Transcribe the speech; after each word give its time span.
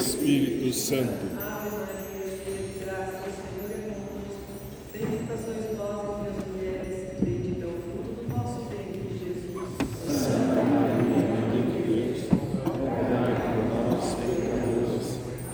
Espírito 0.00 0.72
Santo. 0.72 1.26
Ave 1.38 1.70
Maria, 1.70 2.26
cheia 2.44 2.56
de 2.56 2.84
graça, 2.84 3.20
o 3.20 3.32
Senhor 3.36 3.70
é 3.70 3.72
convosco. 3.90 4.52
Bendita 4.92 5.34
sois 5.36 5.66
vós 5.76 6.00
entre 6.20 6.30
as 6.30 6.46
mulheres, 6.46 6.96
e 7.10 7.24
bendito 7.24 7.62
é 7.62 7.66
o 7.66 7.68
fruto 7.80 8.10
do 8.16 8.24
vosso 8.34 8.60
ventre, 8.70 9.02
Jesus. 9.18 9.68
Santa 10.08 10.62
Maria, 10.62 11.04
Mãe 11.04 11.52
de 11.52 11.82
Deus, 11.82 12.20
rogai 12.64 13.34
por 13.44 13.64
nós, 13.92 14.06
pecadores, 14.14 15.08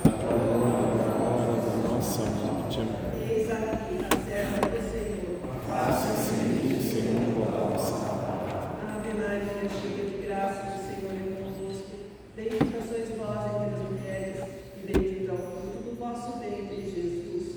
agora 0.05 0.79
e 0.87 0.97
na 0.97 1.11
hora 1.25 1.55
da 1.61 1.73
nossa 1.89 2.23
morte. 2.25 2.77
Amém. 2.81 3.29
Eis 3.29 3.51
aqui 3.51 3.95
a 3.99 4.11
serva 4.25 4.67
do 4.69 4.81
Senhor. 4.91 5.37
Faça-se 5.69 6.35
em 6.35 6.49
mim 6.49 6.81
segundo 6.81 7.43
a 7.43 7.47
vossa 7.69 7.95
palavra. 8.07 8.55
Ave 8.95 9.13
Maria, 9.15 9.69
cheia 9.69 10.05
de 10.11 10.17
graça, 10.27 10.63
o 10.63 10.79
Senhor 10.87 11.13
é 11.13 11.43
convosco. 11.43 11.91
Bendita 12.37 12.79
sois 12.89 13.09
vós 13.17 13.41
entre 13.47 13.75
as 13.75 13.91
mulheres, 13.91 14.37
e 14.77 14.93
bendito 14.93 15.31
é 15.31 15.33
o 15.33 15.37
fruto 15.37 15.79
do 15.89 15.97
vosso 15.99 16.39
ventre, 16.39 16.81
Jesus. 16.83 17.57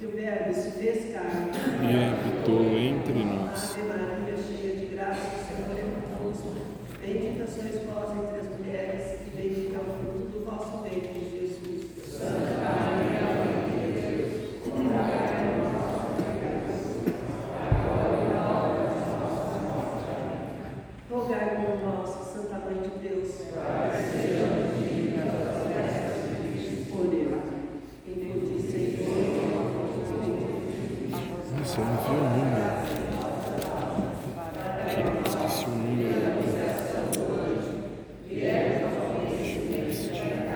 E 0.00 0.06
o 0.06 0.10
Verbo 0.10 0.52
se 0.54 0.70
fez 0.72 1.14
carne. 1.14 1.50
E 1.82 2.04
habitou 2.04 2.62
entre 2.78 3.24
nós. 3.24 3.72
Ave 3.72 3.82
Maria, 3.88 4.36
cheia 4.36 4.76
de 4.76 4.86
graça, 4.86 5.20
o 5.20 5.46
Senhor 5.46 5.78
é 5.78 6.18
convosco. 6.18 6.52
Bendita 7.00 7.46
sois 7.46 7.82
vós 7.84 8.10
entre 8.18 8.40
as 8.40 8.58
mulheres, 8.58 9.20
e 9.26 9.30
bendito 9.36 9.74
é 9.74 9.78
o 9.78 9.80
fruto 10.04 10.38
do 10.38 10.44
vosso 10.44 10.82
ventre, 10.82 11.30
Jesus. 11.30 11.86
Rogai 21.10 21.56
por 21.56 21.78
nós, 21.86 22.08
Santa 22.32 22.58
Mãe 22.58 22.82
de 22.82 23.08
Deus. 23.08 23.30
Oremos. 26.98 27.42
Em 28.06 28.14
Senhor, 28.70 29.16
Nossa, 31.58 31.80
eu 31.80 31.84
não 31.86 31.96
vi 31.96 32.10
o 32.10 32.22
número. 32.36 32.70
Que- 34.88 35.28
Esqueci 35.28 35.64
o 35.66 35.68
número. 35.70 36.16
Deixa 38.28 39.58
eu 39.58 39.66
ver 39.68 39.92
se 39.94 40.08
tinha. 40.08 40.46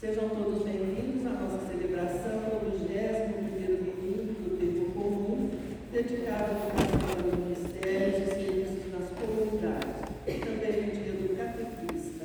Sejam 0.00 0.28
todos 0.28 0.62
bem-vindos 0.64 1.26
à 1.26 1.30
nossa 1.30 1.58
celebração 1.66 2.38
do 2.60 2.70
21º 2.78 3.76
domingo 3.84 4.32
do 4.42 4.50
tempo 4.58 4.84
comum, 4.92 5.50
dedicado 5.92 6.52
ao 6.52 6.70
participar 6.70 7.22
dos 7.22 7.34
ministérios 7.38 8.16
e 8.16 8.26
serviços 8.34 8.86
nas 8.92 9.08
comunidades, 9.18 9.94
e 10.26 10.32
também 10.32 10.76
o 10.80 10.90
dia 10.92 11.12
do 11.12 11.36
catequista. 11.36 12.24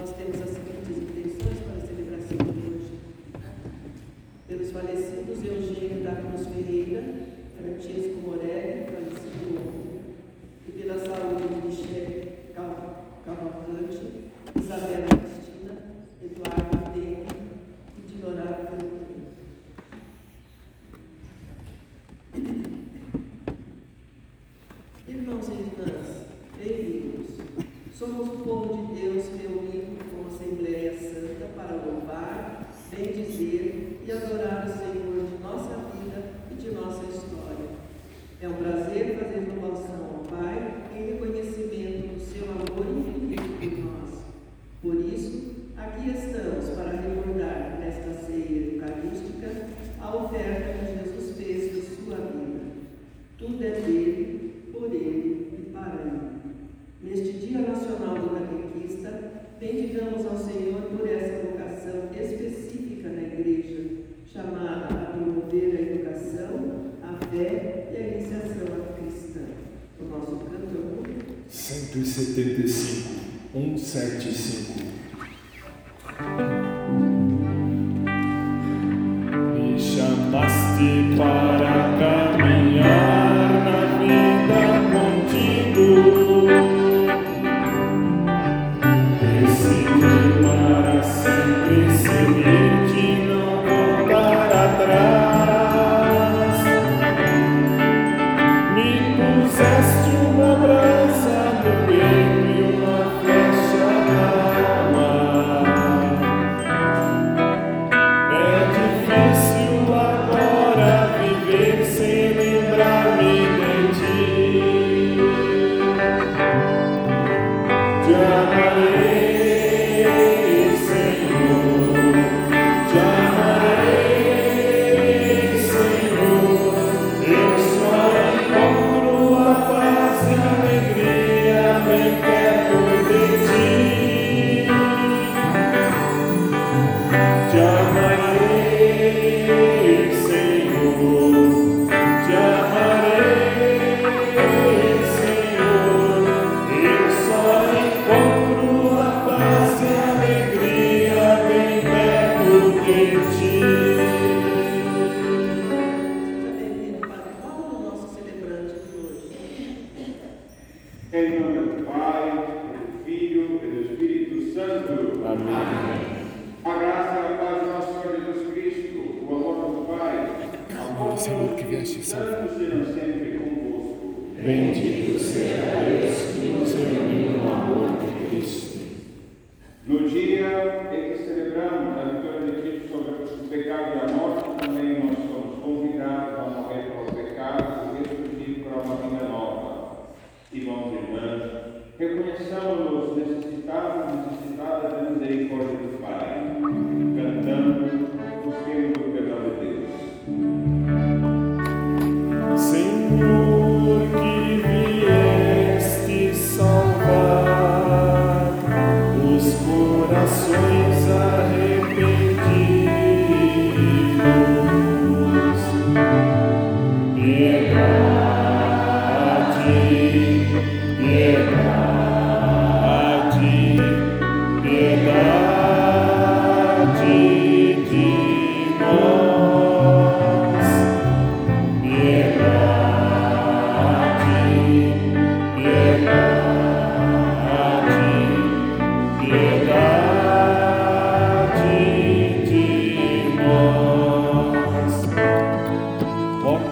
Nós 0.00 0.12
temos 0.12 0.40
as 0.40 0.49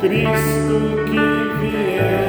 Cristo 0.01 1.05
que 1.07 1.21
viestes 1.61 2.28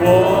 for 0.00 0.39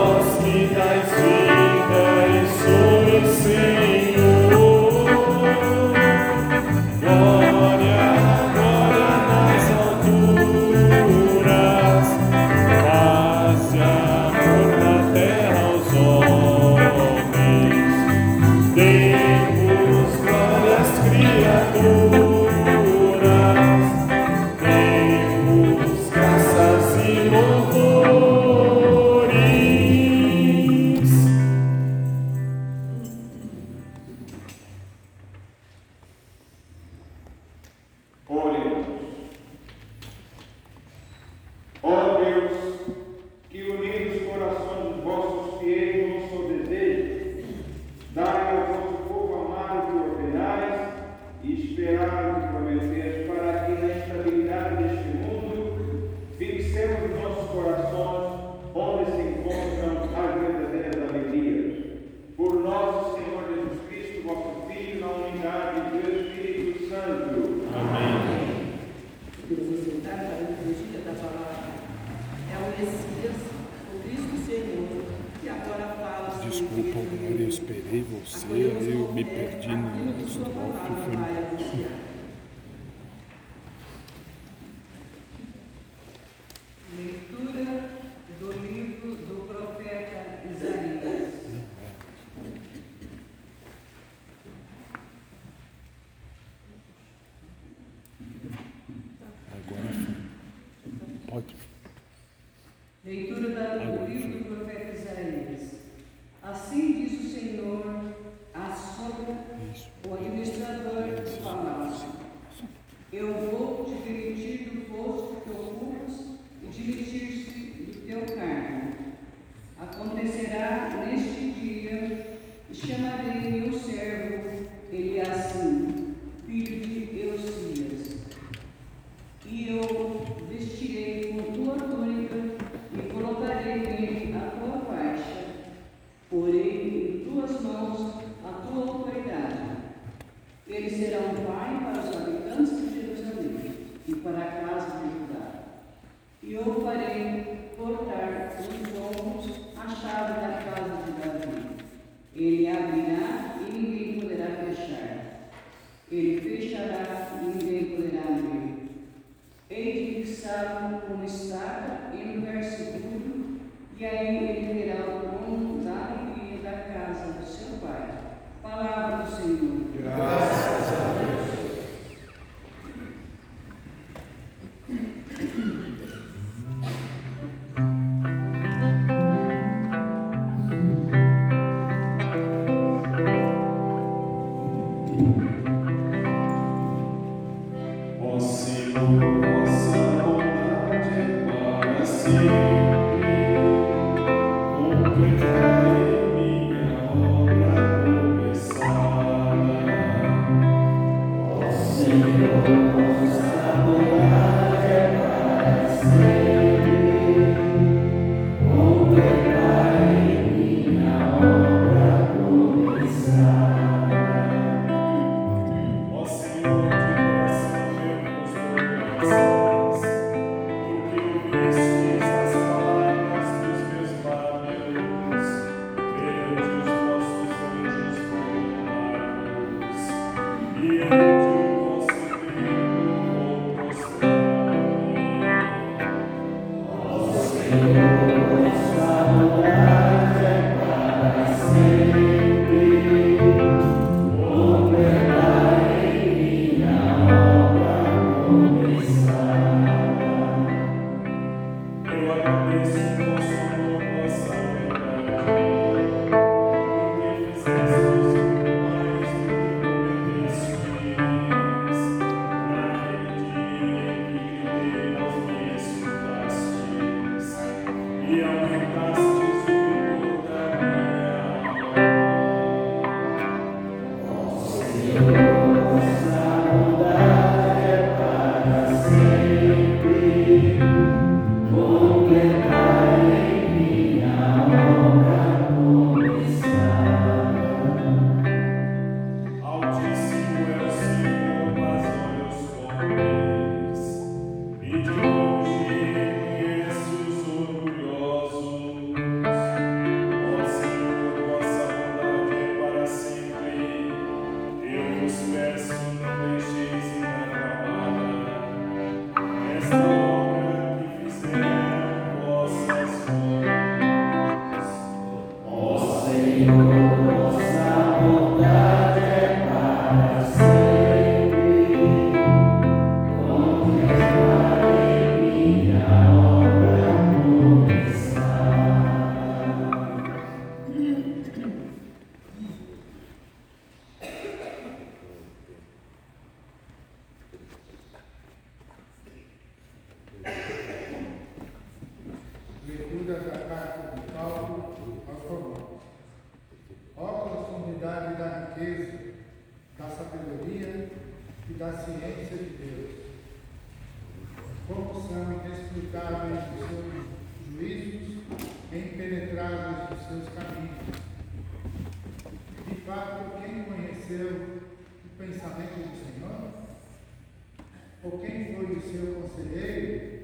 quem 368.60 368.74
foi 368.74 368.84
o 368.84 369.00
seu 369.00 369.34
conselheiro? 369.34 370.40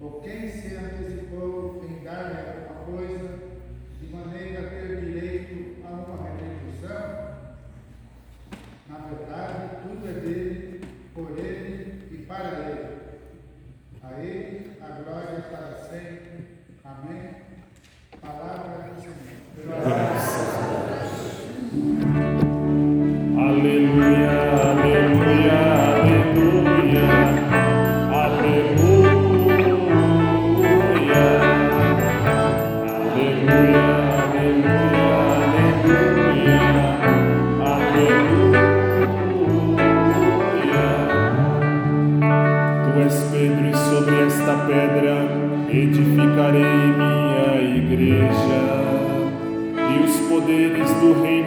Ou 0.00 0.20
quem 0.20 0.48
se 0.48 0.74
antecipou 0.74 1.84
em 1.88 2.02
dar-lhe 2.02 2.38
alguma 2.38 2.98
coisa, 2.98 3.38
de 4.00 4.06
maneira 4.12 4.60
a 4.60 4.70
ter 4.70 5.00
direito 5.00 5.84
a 5.84 5.90
uma 5.90 6.28
retribuição? 6.28 7.34
Na 8.88 8.98
verdade, 8.98 9.76
tudo 9.82 10.08
é 10.08 10.12
dele, 10.12 10.80
por 11.14 11.38
ele 11.38 12.02
e 12.10 12.16
para 12.26 12.68
ele. 12.68 12.94
A 14.02 14.20
ele 14.20 14.72
a 14.80 14.86
glória 15.02 15.42
para 15.42 15.76
sempre. 15.88 16.46
Amém. 16.84 17.30
Palavra 18.20 18.92
do 18.92 19.00
Senhor. 19.00 20.03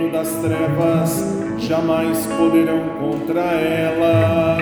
Reino 0.08 0.12
das 0.12 0.30
trevas 0.38 1.38
jamais 1.60 2.26
poderão 2.38 2.82
contra 3.00 3.42
ela. 3.42 4.58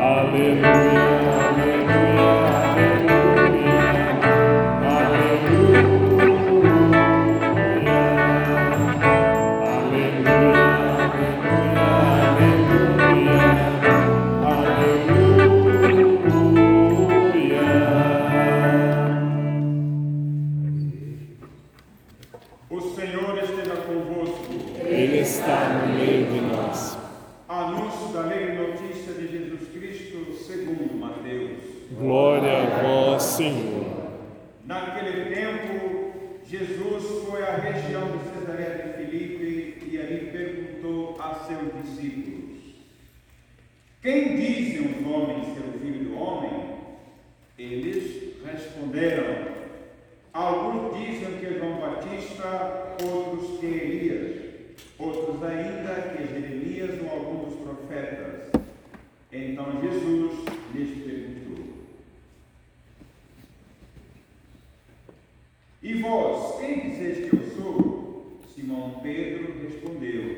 Aleluia, 0.00 1.55
E 65.86 65.94
vós, 66.02 66.58
quem 66.58 66.80
dizeis 66.80 67.30
que 67.30 67.36
eu 67.36 67.42
sou? 67.56 68.40
Simão 68.52 68.98
Pedro 69.04 69.52
respondeu: 69.62 70.36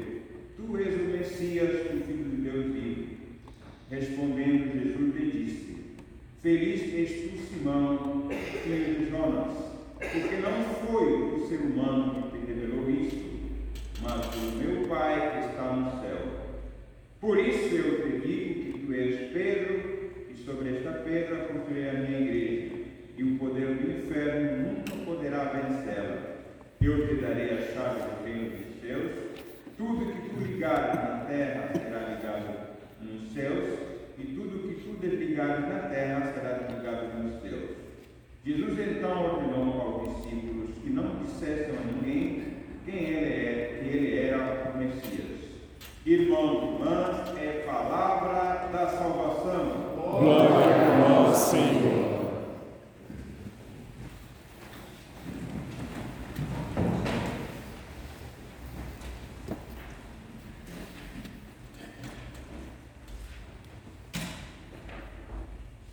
Tu 0.54 0.76
és 0.76 0.94
o 0.94 1.04
Messias, 1.04 1.86
o 1.86 2.04
Filho 2.04 2.24
de 2.24 2.36
Deus 2.42 2.66
vivo. 2.66 3.06
Respondendo, 3.90 4.78
Jesus 4.78 5.14
lhe 5.16 5.30
disse: 5.30 5.76
Feliz 6.42 6.94
és 6.94 7.30
tu, 7.30 7.38
Simão, 7.38 8.28
filho 8.62 8.94
de 8.98 9.10
Jonas, 9.10 9.56
porque 9.98 10.36
não 10.36 10.64
foi 10.86 11.12
o 11.14 11.48
ser 11.48 11.60
humano 11.60 12.30
que 12.30 12.40
te 12.40 12.52
revelou 12.52 12.90
isto, 12.90 13.24
mas 14.02 14.26
o 14.34 14.56
meu 14.58 14.86
Pai 14.86 15.32
que 15.32 15.48
está 15.48 15.72
no 15.72 15.98
céu. 16.02 16.18
Por 17.22 17.38
isso 17.38 17.74
eu 17.74 18.02
te 18.02 18.28
digo 18.28 18.72
que 18.72 18.84
tu 18.84 18.92
és 18.92 19.32
Pedro, 19.32 20.10
e 20.30 20.44
sobre 20.44 20.76
esta 20.76 20.90
pedra 20.90 21.46
construirei 21.46 21.88
a 21.88 21.94
minha 21.94 22.20
igreja, 22.20 22.67
e 23.18 23.22
o 23.24 23.36
poder 23.36 23.74
do 23.74 23.90
inferno 23.90 24.68
nunca 24.68 25.04
poderá 25.04 25.44
vencê-la. 25.44 26.38
Eu 26.80 27.08
te 27.08 27.14
darei 27.16 27.50
a 27.50 27.62
chave 27.62 28.00
do 28.00 28.24
reino 28.24 28.50
dos 28.50 28.80
céus. 28.80 29.10
Tudo 29.76 30.06
que 30.06 30.28
tu 30.28 30.40
ligares 30.40 30.94
na 30.94 31.24
terra 31.26 31.70
será 31.74 31.98
ligado 32.14 32.68
nos 33.00 33.32
céus, 33.32 33.78
e 34.16 34.22
tudo 34.22 34.68
que 34.68 34.82
tu 34.82 34.96
desligares 35.00 35.68
na 35.68 35.88
terra 35.88 36.32
será 36.32 36.52
desligado 36.58 37.22
nos 37.22 37.42
céus. 37.42 37.70
Jesus 38.44 38.78
então 38.78 39.24
ordenou 39.24 39.80
aos 39.80 40.16
discípulos 40.16 40.70
que 40.82 40.90
não 40.90 41.22
dissessem 41.24 41.74
a 41.76 41.80
ninguém 41.92 42.44
quem 42.84 42.94
ele 42.94 43.26
é, 43.26 43.80
que 43.82 43.88
ele 43.96 44.18
era 44.18 44.72
o 44.74 44.78
Messias. 44.78 45.26
Irmãos 46.06 46.62
e 46.62 46.66
irmãs, 46.66 47.34
é 47.36 47.64
palavra 47.66 48.68
da 48.72 48.86
salvação. 48.88 49.88
Glória 50.20 50.76
a 50.76 51.24
vós, 51.26 51.36
Senhor. 51.36 52.08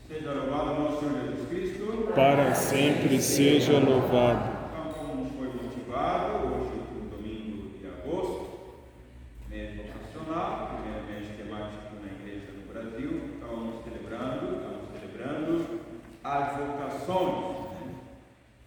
Seja 0.07 0.31
louvado 0.31 0.81
nosso 0.81 0.99
Senhor 1.01 1.25
Jesus 1.25 1.49
Cristo. 1.49 2.13
Para 2.15 2.55
sempre 2.55 3.21
seja 3.35 3.79
louvado. 3.79 4.49
Então, 4.71 4.93
como 4.93 5.23
nos 5.25 5.33
foi 5.33 5.47
motivado, 5.47 6.47
hoje, 6.47 6.79
no 6.93 7.09
domingo 7.09 7.77
de 7.77 7.85
agosto, 7.85 8.47
mês 9.49 9.75
vocacional, 9.75 10.79
primeiro 10.79 11.05
mês 11.05 11.27
temático 11.35 11.95
na 12.01 12.13
igreja 12.13 12.53
no 12.55 12.71
Brasil, 12.71 13.11
estamos 13.33 13.83
celebrando, 13.83 14.55
estamos 14.55 14.87
celebrando 14.97 15.81
as 16.23 16.57
vocações. 16.57 17.65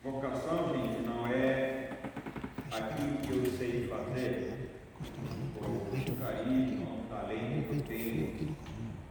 Vocação, 0.05 0.75
gente, 0.75 1.01
não 1.07 1.27
é 1.29 1.89
aquilo 2.71 3.17
que 3.23 3.31
eu 3.31 3.47
sei 3.57 3.89
fazer, 3.89 4.71
ou 5.63 5.67
um 5.67 6.17
carisma, 6.17 6.91
um 6.91 7.05
talento 7.09 7.69
que 7.69 7.75
eu 7.75 7.99
tenho. 7.99 8.57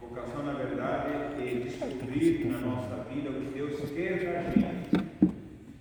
Vocação, 0.00 0.44
na 0.44 0.52
verdade, 0.52 1.08
é 1.40 1.62
descobrir 1.64 2.46
na 2.46 2.60
nossa 2.60 3.02
vida 3.12 3.30
o 3.30 3.34
que 3.34 3.50
Deus 3.54 3.90
quer 3.90 4.24
da 4.24 4.50
gente. 4.50 5.08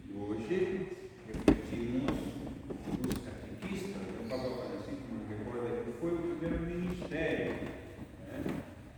E 0.09 0.13
hoje 0.19 0.87
refletimos 1.27 2.11
os 3.07 3.17
catequistas. 3.23 4.01
Eu 4.17 4.23
estava 4.23 4.43
falando 4.43 4.79
assim, 4.79 4.97
como 5.07 5.21
recorda 5.29 5.83
que 5.83 5.91
foi 5.99 6.11
o 6.11 6.17
primeiro 6.17 6.59
ministério. 6.65 7.51
Né? 8.27 8.37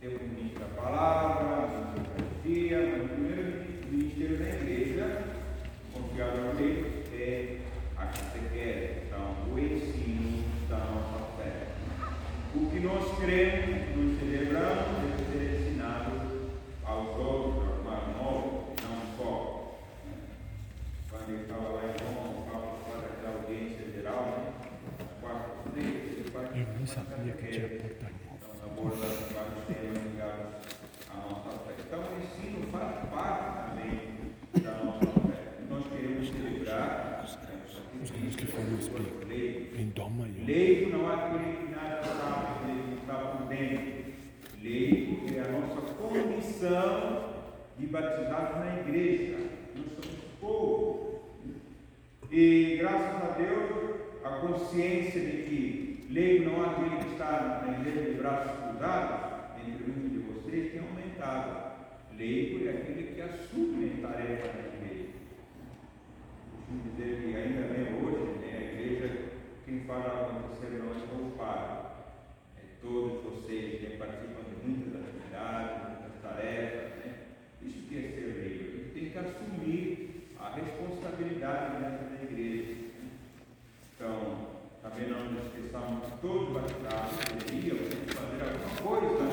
Teve 0.00 0.16
o 0.16 0.28
ministro 0.28 0.60
da 0.60 0.82
palavra, 0.82 1.44
o 1.44 1.68
ministro 1.90 2.14
da 2.14 2.20
Eucaristia, 2.20 2.78
mas 2.90 3.04
o 3.04 3.08
primeiro 3.08 3.50
ministério 3.90 4.38
da 4.38 4.48
igreja, 4.48 5.04
confiado 5.92 6.38
a 6.40 6.52
Deus, 6.54 6.86
a 7.96 8.06
catequese, 8.06 9.02
então, 9.06 9.36
o 9.52 9.58
ensino 9.58 10.44
da 10.68 10.78
nossa 10.78 11.18
fé. 11.36 11.52
O 12.54 12.70
que 12.70 12.80
nós 12.80 13.18
cremos, 13.18 13.96
nos 13.96 14.18
celebramos, 14.18 15.16
deve 15.18 15.24
ser 15.32 15.60
ensinado 15.60 16.12
aos 16.84 17.08
outros, 17.16 17.68
aos 17.68 17.84
mais 17.84 18.16
novos, 18.16 18.74
não 18.82 19.16
só. 19.16 19.78
né? 20.06 20.12
Quando 21.10 21.30
eu 21.30 21.40
estava 21.42 21.68
lá 21.68 21.82
em 21.84 22.04
Roma, 22.04 22.28
o 22.30 22.50
Papa 22.50 22.72
faz 22.90 23.04
aquela 23.04 23.36
audiência 23.42 23.84
geral, 23.92 24.24
né? 24.24 24.52
quarta-feira, 25.22 25.88
ele 25.88 26.30
faz 26.30 26.48
Eu 26.56 26.66
nem 26.76 26.86
sabia 26.86 27.32
que 27.34 27.46
tinha 27.46 27.68
portaria. 27.68 28.16
então, 28.34 28.50
aborda 28.64 29.06
vários 29.06 29.64
temas 29.66 30.02
ligados 30.10 30.46
à 31.10 31.16
nossa 31.16 31.50
fé. 31.58 31.72
Então, 31.86 32.00
o 32.00 32.02
ensino 32.22 32.66
faz 32.72 33.08
parte 33.10 33.70
também 33.70 34.00
da 34.62 34.84
nossa 34.84 35.06
fé. 35.06 35.38
Nós 35.68 35.84
queremos 35.86 36.28
celebrar 36.28 37.24
Os 38.02 38.10
que 38.36 38.46
foram 38.46 38.74
espírito. 38.78 39.20
Em 39.78 39.88
dó 39.90 40.08
maior. 40.08 40.44
Leigo 40.46 40.90
não 40.90 41.10
é 41.10 41.14
aquele 41.14 41.56
que 41.56 41.74
nada 41.74 42.02
sabe, 42.02 42.70
ele 42.70 42.98
está 43.00 43.14
por 43.14 43.46
dentro. 43.48 44.12
Leigo 44.62 45.26
é 45.34 45.40
a 45.40 45.48
nossa 45.52 45.80
comissão 45.94 47.34
de 47.78 47.86
na 48.58 48.80
igreja. 48.80 49.38
Nós 49.76 49.86
somos 49.92 50.24
povo. 50.40 51.20
E 52.30 52.76
graças 52.80 53.22
a 53.22 53.34
Deus, 53.36 54.00
a 54.24 54.30
consciência 54.46 55.20
de 55.20 55.42
que 55.42 56.06
leigo 56.10 56.50
não 56.50 56.64
é 56.64 56.68
aquele 56.70 56.96
que 56.96 57.10
na 57.18 57.78
igreja 57.80 58.10
de 58.10 58.16
braços 58.18 58.52
cruzados, 58.52 59.58
entre 59.66 59.90
muitos 59.90 60.10
de 60.10 60.18
vocês, 60.18 60.72
limitado. 61.20 61.70
Leigo 62.16 62.66
é 62.66 62.70
aquele 62.70 63.14
que 63.14 63.20
assume 63.22 64.00
tarefa 64.02 64.48
da 64.48 64.76
igreja. 64.76 65.08
Costumo 66.56 66.82
dizer 66.90 67.22
que 67.22 67.36
ainda 67.36 67.68
bem 67.68 67.94
hoje, 68.02 68.38
né, 68.40 68.58
a 68.58 68.72
igreja, 68.72 69.08
quem 69.64 69.80
fala 69.80 70.30
acontecer 70.30 70.78
não 70.78 70.92
é 70.92 71.26
o 71.26 71.30
padre. 71.32 71.88
É, 72.56 72.60
todos 72.82 73.22
vocês 73.22 73.82
né, 73.82 73.96
participam 73.98 74.42
de 74.42 74.66
muitas 74.66 75.00
atividades, 75.00 75.88
muitas 75.88 76.22
tarefas. 76.22 76.99
Né? 77.90 77.98
Que 77.98 77.98
é 77.98 78.02
ser 78.02 78.38
leigo. 78.38 78.78
Gente 78.78 78.90
tem 78.94 79.10
que 79.10 79.18
assumir 79.18 80.28
a 80.38 80.54
responsabilidade 80.54 81.82
dentro 81.82 82.16
da 82.16 82.22
igreja. 82.22 82.74
Então, 83.94 84.46
também 84.80 85.10
não 85.10 85.32
nos 85.32 85.46
esqueçamos 85.46 86.04
que 86.06 86.18
todos 86.20 86.48
batizados 86.50 87.18
deveriam 87.18 87.78
fazer 88.06 88.42
alguma 88.44 88.76
coisa. 88.80 89.24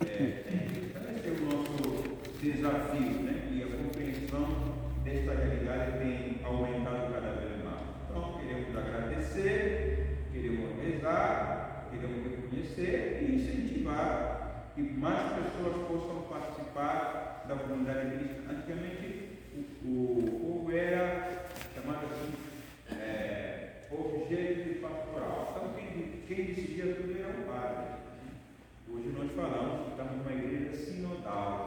É, 0.00 0.42
tem, 0.42 1.14
esse 1.14 1.28
é 1.28 1.30
o 1.30 1.44
nosso 1.44 2.18
desafio, 2.42 3.22
né? 3.22 3.48
E 3.52 3.62
a 3.62 3.66
compreensão 3.84 4.74
desta 5.04 5.32
realidade 5.32 5.98
tem 5.98 6.40
aumentado 6.44 7.12
cada 7.14 7.32
vez 7.32 7.64
mais. 7.64 7.80
Então, 8.10 8.38
queremos 8.38 8.76
agradecer, 8.76 10.18
queremos 10.32 10.70
rezar, 10.82 11.88
queremos 11.92 12.26
reconhecer 12.26 13.22
e 13.22 13.34
incentivar 13.36 14.72
que 14.74 14.82
mais 14.82 15.32
pessoas 15.32 15.86
possam 15.86 16.22
participar 16.22 17.33
da 17.48 17.56
comunidade 17.56 18.16
cristã. 18.16 18.50
Antigamente, 18.50 19.38
o, 19.84 19.88
o 19.88 20.40
povo 20.40 20.72
era 20.76 21.46
chamado 21.74 22.06
assim, 22.06 22.32
é, 22.90 23.84
objeto 23.90 24.80
pastoral. 24.80 25.54
Então, 25.56 25.74
quem, 25.74 26.22
quem 26.26 26.46
decidia 26.46 26.94
tudo 26.94 27.18
era 27.18 27.28
o 27.28 27.44
padre. 27.44 27.94
Hoje 28.88 29.08
nós 29.08 29.30
falamos 29.32 29.84
que 29.84 29.90
estamos 29.90 30.16
numa 30.18 30.32
igreja 30.32 30.74
sinodal. 30.74 31.66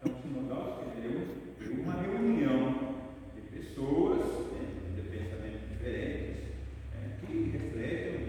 Então, 0.00 0.16
sinodal 0.22 0.84
seria 0.94 1.82
uma 1.82 2.02
reunião 2.02 2.94
de 3.34 3.40
pessoas 3.42 4.26
né, 4.52 4.66
de 4.96 5.02
pensamentos 5.02 5.68
diferentes 5.70 6.36
é, 6.94 7.26
que 7.26 7.50
refletem 7.50 8.25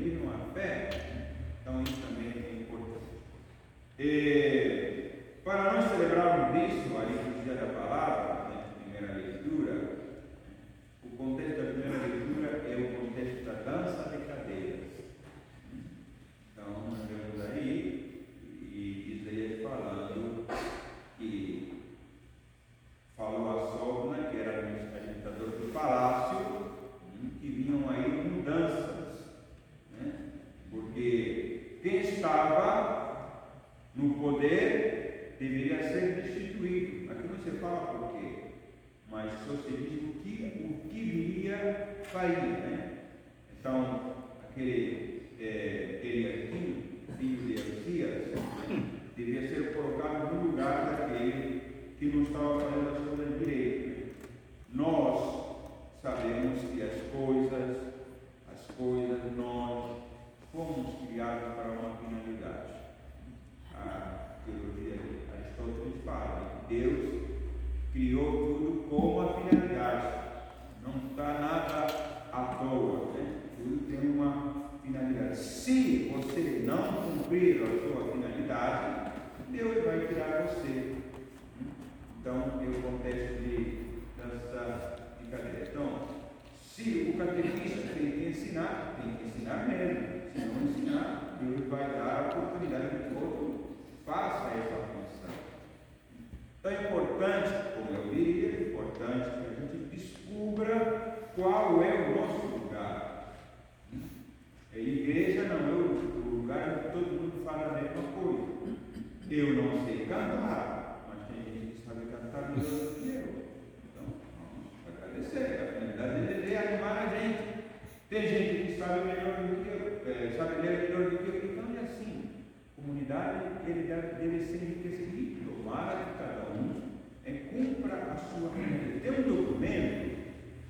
Comunidade 123.17 123.47
ele 123.65 123.87
deve, 123.87 124.07
deve 124.15 124.43
ser 124.45 124.57
enriquecido. 124.57 125.63
Tomara 125.63 126.05
que 126.05 126.17
cada 126.17 126.49
um 126.51 126.81
é, 127.25 127.31
cumpra 127.31 127.95
a 127.95 128.15
sua 128.15 128.49
finalidade. 128.49 128.99
Tem 129.01 129.11
um 129.11 129.35
documento 129.35 130.17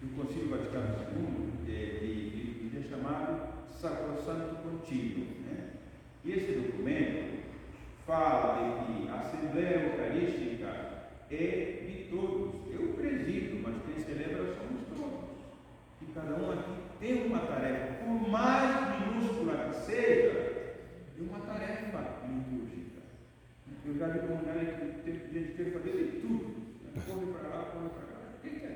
do 0.01 0.15
Conselho 0.15 0.49
Vaticano 0.49 0.95
II, 1.15 1.73
é, 1.73 1.99
de, 1.99 2.29
de, 2.29 2.69
de, 2.69 2.89
chamado 2.89 3.67
Sacrosanto 3.69 4.55
Contínuo. 4.63 5.27
Né? 5.45 5.69
E 6.23 6.31
esse 6.31 6.53
documento 6.53 7.43
fala 8.05 8.79
de 8.85 9.03
que 9.03 9.09
a 9.09 9.15
Assembleia 9.19 9.91
Eucarística 9.91 10.67
é 11.29 11.83
de 11.85 12.07
todos. 12.09 12.55
Eu 12.71 12.93
presido, 12.93 13.61
mas 13.61 13.75
quem 13.85 14.03
celebra 14.03 14.55
somos 14.55 14.81
todos. 14.89 15.37
E 16.01 16.05
cada 16.13 16.35
um 16.35 16.51
aqui 16.51 16.71
tem 16.99 17.27
uma 17.27 17.39
tarefa, 17.39 18.03
por 18.03 18.29
mais 18.29 18.99
minúscula 18.99 19.69
que 19.69 19.85
seja, 19.85 20.46
é 21.19 21.23
uma 21.23 21.39
tarefa 21.39 22.19
litúrgica. 22.27 23.01
Eu 23.85 23.97
já 23.97 24.07
vi 24.07 24.19
comunidade 24.19 24.65
que 24.65 25.01
tem 25.03 25.13
gente 25.33 25.53
que 25.53 25.71
fazer 25.71 25.91
de 25.91 26.19
tudo. 26.21 26.45
Né? 26.83 27.01
Corre 27.07 27.25
para 27.33 27.49
lá, 27.49 27.65
corre 27.65 27.89
para 27.89 28.01
cá. 28.01 28.17
O 28.37 28.41
que, 28.41 28.49
que? 28.49 28.67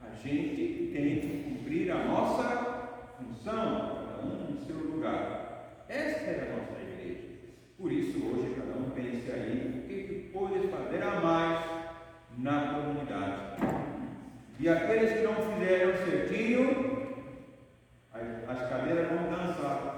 A 0.00 0.16
gente 0.26 0.90
tem 0.92 1.20
que 1.20 1.44
cumprir 1.44 1.90
a 1.90 2.04
nossa 2.04 3.08
função, 3.18 4.06
cada 4.06 4.26
um 4.26 4.52
no 4.52 4.66
seu 4.66 4.76
lugar. 4.76 5.84
Essa 5.88 6.30
é 6.30 6.50
a 6.50 6.56
nossa 6.56 6.80
igreja. 6.80 7.20
Por 7.76 7.92
isso, 7.92 8.18
hoje, 8.24 8.54
cada 8.54 8.78
um 8.78 8.90
pense 8.90 9.30
aí 9.30 9.82
o 9.84 9.88
que, 9.88 10.02
que 10.02 10.30
pode 10.32 10.68
fazer 10.68 11.02
a 11.02 11.20
mais 11.20 11.64
na 12.38 12.74
comunidade. 12.74 13.62
E 14.58 14.68
aqueles 14.68 15.12
que 15.12 15.22
não 15.22 15.34
fizeram 15.34 16.06
certinho, 16.06 17.14
as 18.48 18.68
cadeiras 18.68 19.08
vão 19.08 19.30
dançar. 19.30 19.93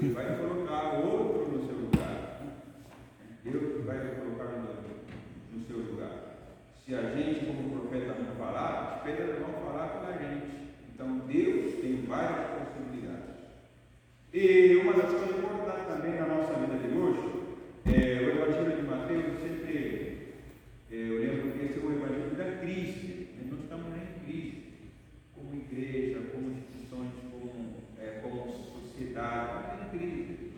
Deus 0.00 0.14
vai 0.14 0.36
colocar 0.36 0.94
outro 1.00 1.48
no 1.50 1.66
seu 1.66 1.74
lugar. 1.74 2.40
Deus 3.42 3.84
vai 3.84 3.98
colocar 3.98 4.44
no, 4.44 5.58
no 5.58 5.66
seu 5.66 5.76
lugar. 5.76 6.12
Se 6.86 6.94
a 6.94 7.02
gente, 7.16 7.46
como 7.46 7.80
profeta, 7.80 8.14
não 8.14 8.36
falar, 8.36 8.94
as 8.94 9.02
pedras 9.02 9.40
vão 9.40 9.52
falar 9.64 9.88
pela 9.88 10.12
gente. 10.18 10.46
Então 10.94 11.18
Deus 11.26 11.80
tem 11.80 12.04
várias 12.06 12.46
possibilidades. 12.46 13.34
E 14.32 14.76
uma 14.84 14.92
das 14.92 15.10
coisas 15.10 15.36
importantes 15.36 15.88
também 15.88 16.14
na 16.14 16.26
nossa 16.26 16.54
vida 16.54 16.77
prosperidade, 29.18 29.50
aquela 29.58 29.90
crise. 29.90 30.52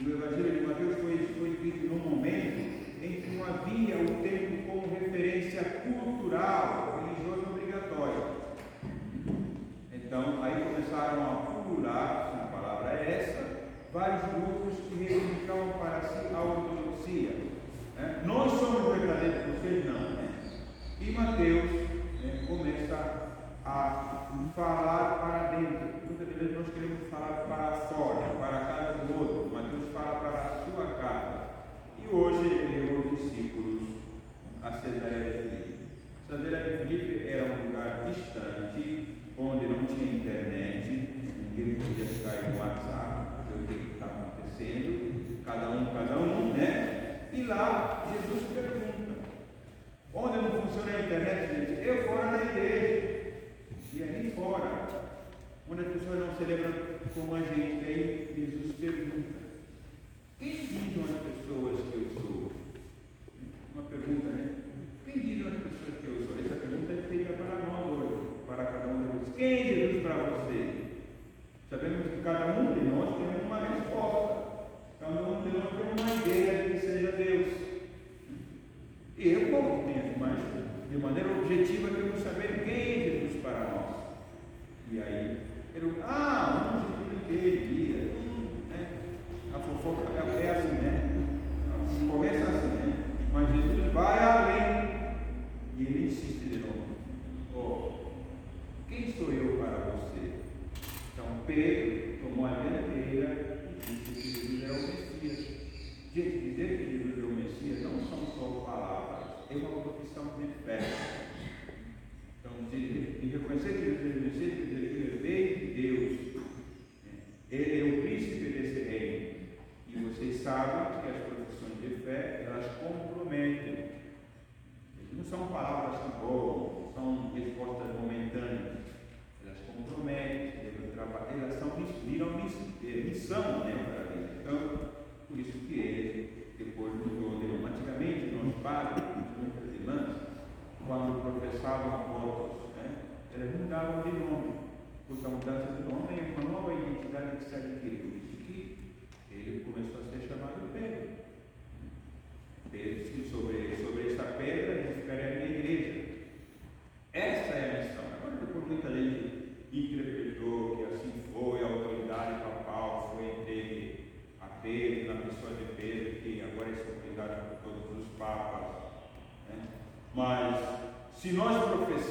O 0.00 0.10
Evangelho 0.10 0.60
de 0.60 0.66
Mateus 0.66 0.96
foi, 0.98 1.14
escrito 1.14 1.86
num 1.88 2.10
momento 2.10 2.76
em 3.02 3.20
que 3.20 3.30
não 3.36 3.44
havia 3.44 3.96
o 3.96 4.22
tempo 4.22 4.70
como 4.70 4.94
referência 4.94 5.64
cultural, 5.64 7.02
religiosa 7.04 7.50
obrigatória. 7.50 8.24
Então, 9.92 10.42
aí 10.42 10.64
começaram 10.64 11.22
a 11.22 11.36
pulular, 11.36 12.30
se 12.30 12.40
a 12.40 12.58
palavra 12.58 12.90
é 12.92 13.20
essa, 13.20 13.68
vários 13.92 14.22
grupos 14.32 14.74
que 14.88 15.04
reivindicavam 15.04 15.72
para 15.78 16.00
si 16.02 16.34
a 16.34 16.40
ortodoxia. 16.40 17.30
Né? 17.96 18.22
Nós 18.24 18.52
somos 18.52 18.98
verdadeiros, 18.98 19.60
vocês 19.60 19.84
não. 19.86 20.10
Né? 20.10 20.28
E 21.00 21.10
Mateus 21.12 21.70
né, 22.22 22.44
começa 22.46 23.28
a 23.64 24.28
falar 24.54 25.18
para 25.18 25.56
dentro 25.56 25.95
nós 26.44 26.66
queremos 26.74 27.08
falar 27.10 27.46
para 27.48 27.72
fora, 27.88 28.28
para 28.38 28.56
a 28.56 28.64
casa 28.66 29.04
do 29.06 29.18
outro. 29.18 29.46
Deus 29.70 29.92
fala 29.92 30.20
para 30.20 30.38
a 30.38 30.64
sua 30.64 30.94
casa. 31.00 31.46
E 31.98 32.14
hoje 32.14 32.46
ele 32.46 32.80
levou 32.80 33.12
os 33.12 33.22
discípulos 33.22 33.82
a 34.62 34.72
Cesareia 34.72 35.32
de 35.32 35.48
Filipe. 35.48 35.78
Cesareia 36.28 36.76
de 36.76 36.86
Filipe 36.86 37.28
era 37.28 37.44
um 37.44 37.66
lugar 37.66 38.04
distante, 38.04 39.16
onde 39.38 39.66
não 39.66 39.86
tinha 39.86 40.16
internet, 40.16 41.08
ninguém 41.56 41.74
podia 41.76 42.04
ficar 42.04 42.50
em 42.50 42.58
WhatsApp, 42.58 43.42
ver 43.50 43.74
o 43.74 43.78
que 43.78 43.92
estava 43.94 44.28
acontecendo, 44.28 45.42
cada 45.42 45.70
um, 45.70 45.86
cada 45.86 46.18
um, 46.18 46.52
né? 46.52 47.28
E 47.32 47.44
lá 47.44 47.95
como 57.26 57.34
a 57.34 57.40
gente 57.40 57.74
né? 57.74 57.85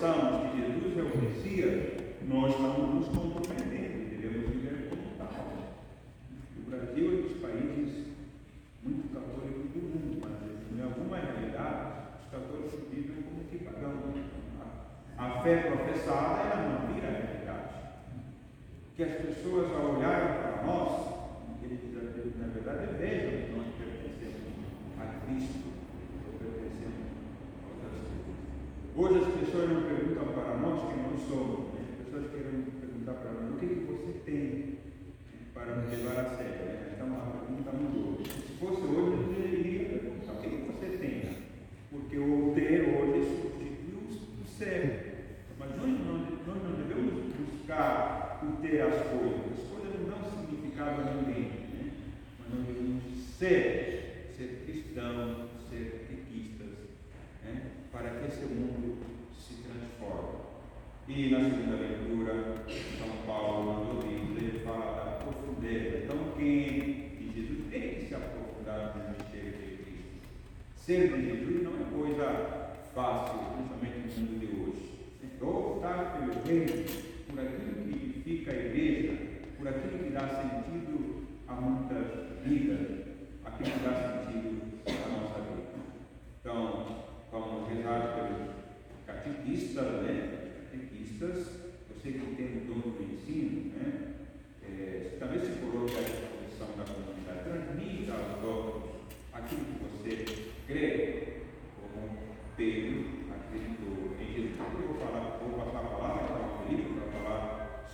estamos. 0.05 0.34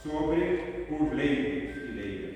sobre 0.02 0.88
os 0.90 1.14
leigos 1.14 1.78
e 1.78 1.92
leigas. 1.92 2.36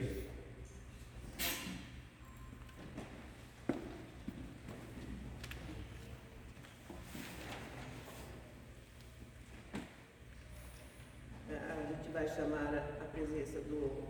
A 11.49 11.91
gente 11.91 12.09
vai 12.13 12.27
chamar 12.27 12.71
a 13.01 13.05
presença 13.05 13.59
do 13.61 14.05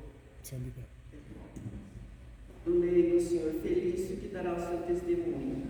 do 2.65 2.79
leigo, 2.79 3.21
senhor 3.21 3.53
Felício, 3.61 4.17
que 4.17 4.27
dará 4.27 4.53
o 4.53 4.59
seu 4.59 4.79
testemunho. 4.79 5.65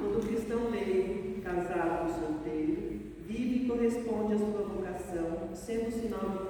Todo 0.00 0.26
cristão 0.26 0.70
leigo, 0.70 1.42
casado 1.42 2.08
ou 2.08 2.14
solteiro, 2.14 3.00
vive 3.26 3.64
e 3.64 3.68
corresponde 3.68 4.34
à 4.34 4.38
sua 4.38 4.62
vocação, 4.62 5.50
sendo 5.54 5.90
sinal 5.90 6.30
de 6.30 6.47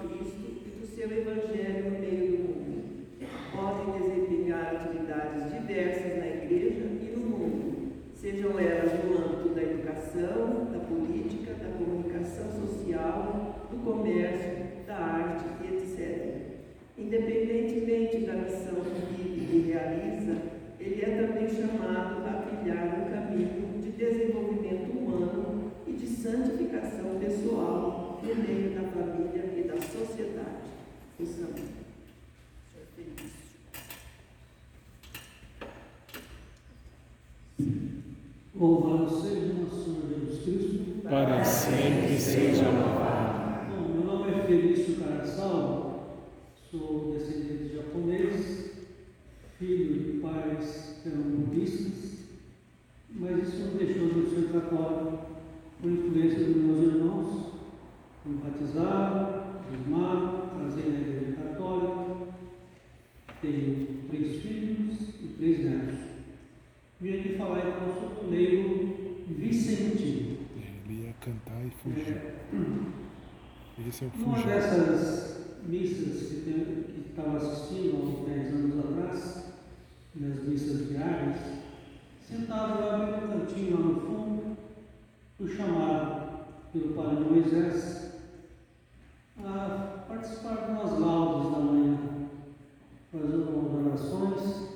orações 94.07 94.68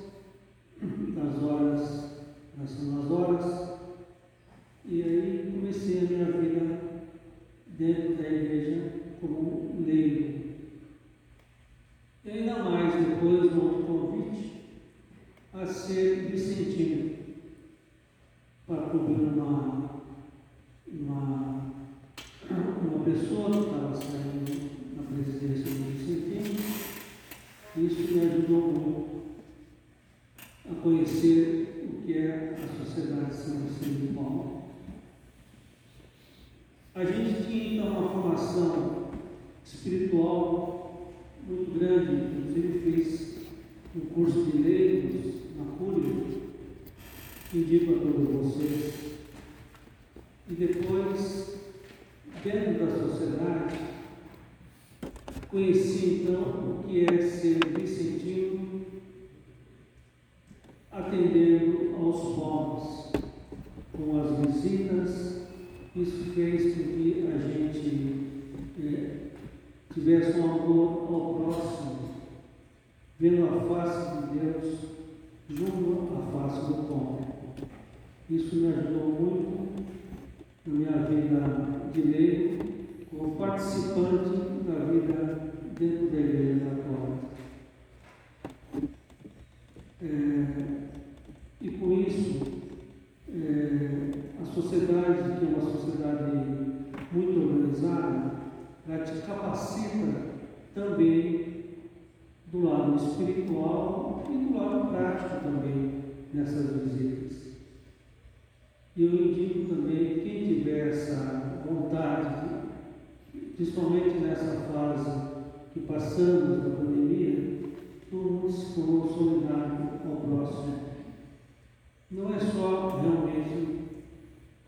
só 122.51 122.99
realmente 123.01 123.83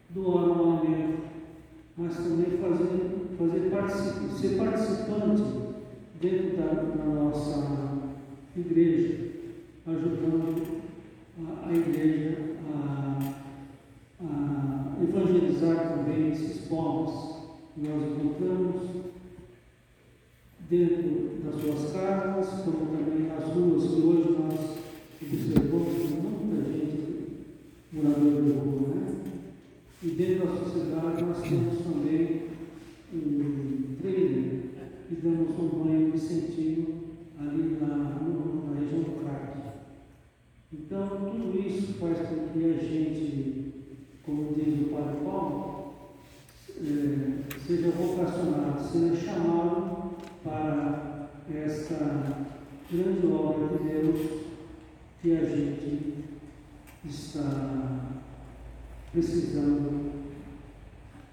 doar 0.10 0.46
um 0.46 0.78
alimento, 0.78 1.24
mas 1.98 2.16
também 2.16 2.58
fazer, 2.58 3.36
fazer 3.38 3.70
particip, 3.70 4.32
ser 4.40 4.58
participante 4.58 5.44
dentro 6.22 6.58
da, 6.58 6.74
da 6.74 7.06
nossa 7.06 8.02
igreja, 8.56 9.32
ajudando 9.86 10.64
a, 11.40 11.70
a 11.70 11.74
igreja 11.74 12.38
a, 12.74 13.20
a, 14.22 15.04
evangelizar 15.04 15.98
também 15.98 16.32
esses 16.32 16.68
povos 16.68 17.36
que 17.74 17.82
nós 17.82 18.04
encontramos 18.04 18.82
dentro 20.70 21.42
das 21.44 21.62
suas 21.62 21.92
casas, 21.92 22.64
como 22.64 22.86
também 22.88 23.28
nas 23.28 23.44
ruas 23.50 23.84
que 23.84 24.02
hoje 24.02 24.38
nós 24.40 24.78
observamos 25.22 26.15
morador 27.96 28.42
do 28.42 28.54
Google, 28.54 28.96
né? 28.96 29.16
E 30.04 30.08
dentro 30.10 30.48
da 30.48 30.58
sociedade 30.58 31.24
nós 31.24 31.42
temos 31.42 31.80
também 31.80 32.42
um 33.14 33.96
trailer 34.02 34.62
que 35.08 35.16
damos 35.16 35.58
um 35.58 35.84
banho 35.84 36.12
de 36.12 36.20
sentido 36.20 36.94
ali 37.40 37.78
na, 37.80 37.88
na 37.88 38.80
região 38.80 39.04
do 39.04 39.24
crack. 39.24 39.58
Então, 40.74 41.08
tudo 41.08 41.58
isso 41.58 41.94
faz 41.94 42.18
com 42.28 42.50
que 42.50 42.66
a 42.66 42.84
gente, 42.84 43.74
como 44.26 44.54
diz 44.54 44.88
o 44.88 44.94
Padre 44.94 45.24
Paulo, 45.24 45.94
é, 46.78 47.58
seja 47.66 47.92
vocacionado, 47.92 48.84
seja 48.84 49.16
chamado 49.16 50.16
para 50.44 51.30
essa 51.54 52.46
grande 52.92 53.28
obra 53.28 53.78
de 53.78 53.84
Deus 53.84 54.30
que 55.22 55.32
a 55.32 55.46
gente 55.46 56.25
está 57.08 58.20
precisando 59.12 60.12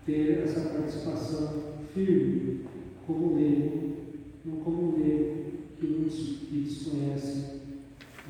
ter 0.04 0.44
essa 0.44 0.60
participação 0.68 1.78
firme 1.94 2.64
como 3.06 3.36
leigo, 3.36 3.96
não 4.44 4.56
como 4.56 4.96
leigo 4.98 5.52
que, 5.78 6.12
desconhece 6.50 7.60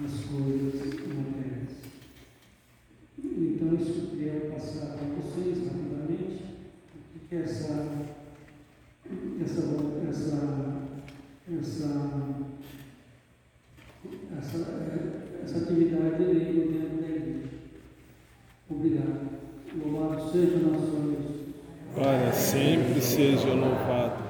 as 0.04 0.24
coisas 0.24 0.74
matérias. 0.74 1.82
Então, 3.18 3.74
isso 3.74 4.10
eu 4.12 4.18
quero 4.18 4.52
passar 4.52 4.96
para 4.96 5.06
vocês 5.16 5.66
rapidamente, 5.66 6.44
o 7.14 7.28
que 7.28 7.34
é 7.34 7.40
essa, 7.40 8.06
essa, 9.40 9.62
essa, 10.08 10.82
essa 11.58 12.51
essa, 14.38 14.58
essa 15.44 15.58
atividade 15.58 16.16
tempo 16.16 16.72
da 16.72 16.78
igreja. 16.88 17.48
Obrigado. 18.70 19.32
Louvado 19.76 20.30
seja 20.30 20.56
o 20.56 20.72
nosso 20.72 20.90
Deus. 20.96 21.42
Para 21.94 22.32
sempre 22.32 23.00
seja 23.00 23.52
louvado. 23.52 24.21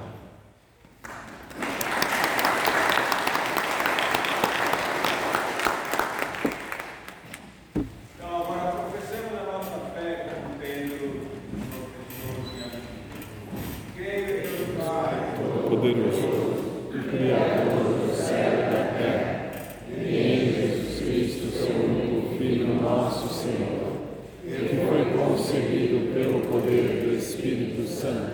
Do 27.03 27.17
Espírito 27.17 27.85
Santo, 27.87 28.31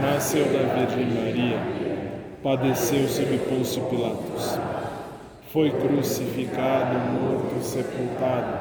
nasceu 0.00 0.44
da 0.44 0.74
Virgem 0.74 1.10
Maria, 1.12 1.58
padeceu 2.42 3.08
sob 3.08 3.36
Pôncio 3.48 3.82
Pilatos, 3.86 4.58
foi 5.52 5.70
crucificado, 5.70 6.98
morto, 7.10 7.60
sepultado, 7.62 8.58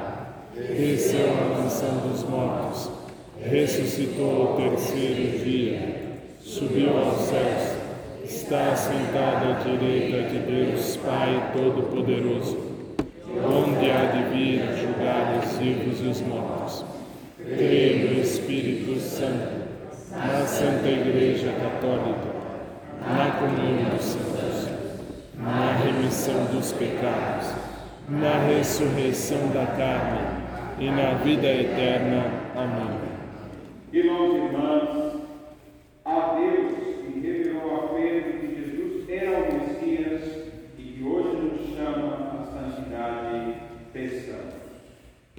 desceu 0.55 1.27
à 1.29 1.61
mansão 1.61 1.97
dos 2.07 2.23
mortos, 2.23 2.89
ressuscitou 3.43 4.41
ao 4.41 4.55
terceiro 4.55 5.43
dia, 5.43 6.21
subiu 6.41 6.97
aos 6.97 7.21
céus, 7.21 7.77
está 8.23 8.75
sentado 8.75 9.51
à 9.51 9.63
direita 9.63 10.29
de 10.29 10.39
Deus 10.39 10.97
Pai 10.97 11.51
Todo-Poderoso, 11.53 12.57
onde 13.45 13.91
há 13.91 14.05
de 14.05 14.35
vir 14.35 14.61
julgar 14.75 15.39
os 15.43 15.57
vivos 15.57 15.99
e 16.01 16.07
os 16.07 16.21
mortos. 16.21 16.98
Creio 17.55 18.13
no 18.13 18.21
Espírito 18.21 18.99
Santo, 18.99 19.63
na 20.11 20.45
Santa 20.45 20.87
Igreja 20.87 21.51
Católica, 21.53 22.29
na 23.01 23.31
comunhão 23.31 23.89
dos 23.89 24.05
santos, 24.05 24.69
na 25.35 25.73
remissão 25.83 26.45
dos 26.53 26.71
pecados, 26.73 27.47
na 28.07 28.45
ressurreição 28.45 29.47
da 29.47 29.65
carne 29.65 30.19
e 30.79 30.91
na 30.91 31.15
vida 31.23 31.47
eterna. 31.47 32.25
Amém. 32.55 32.99
Irmãos 33.93 34.35
e 34.35 34.37
irmãs, 34.37 35.13
a 36.05 36.35
Deus 36.35 36.73
que 36.77 37.19
revelou 37.19 37.75
a 37.75 37.87
Pedro 37.95 38.33
que 38.41 38.55
Jesus 38.61 39.09
era 39.09 39.39
o 39.39 39.53
Messias 39.53 40.21
e 40.77 40.83
que 40.83 41.03
hoje 41.03 41.35
nos 41.35 41.75
chama 41.75 42.13
à 42.15 42.45
santidade, 42.45 43.55
peçamos. 43.91 44.58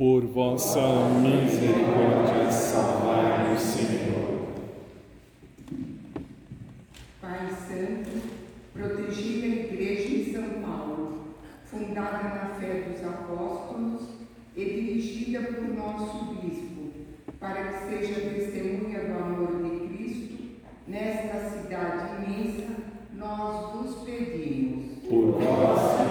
Por 0.01 0.23
vossa 0.29 0.81
misericórdia, 1.21 2.51
salvai-nos, 2.51 3.61
Senhor. 3.61 4.49
Pai 7.21 7.51
Santo, 7.51 8.23
protegi 8.73 9.43
a 9.43 9.47
Igreja 9.47 10.09
em 10.09 10.33
São 10.33 10.63
Paulo, 10.63 11.35
fundada 11.67 12.23
na 12.23 12.55
fé 12.59 12.87
dos 12.89 13.05
apóstolos 13.07 14.05
e 14.57 14.65
dirigida 14.65 15.43
por 15.43 15.69
nosso 15.69 16.35
Bispo, 16.37 16.93
para 17.39 17.65
que 17.65 17.91
seja 17.91 18.21
testemunha 18.23 19.01
do 19.01 19.19
amor 19.23 19.63
de 19.63 19.87
Cristo, 19.87 20.35
nesta 20.89 21.41
cidade 21.51 22.25
imensa, 22.25 22.69
nós 23.13 23.75
vos 23.75 23.97
pedimos. 24.07 24.97
Por 25.07 25.33
vossa 25.33 26.10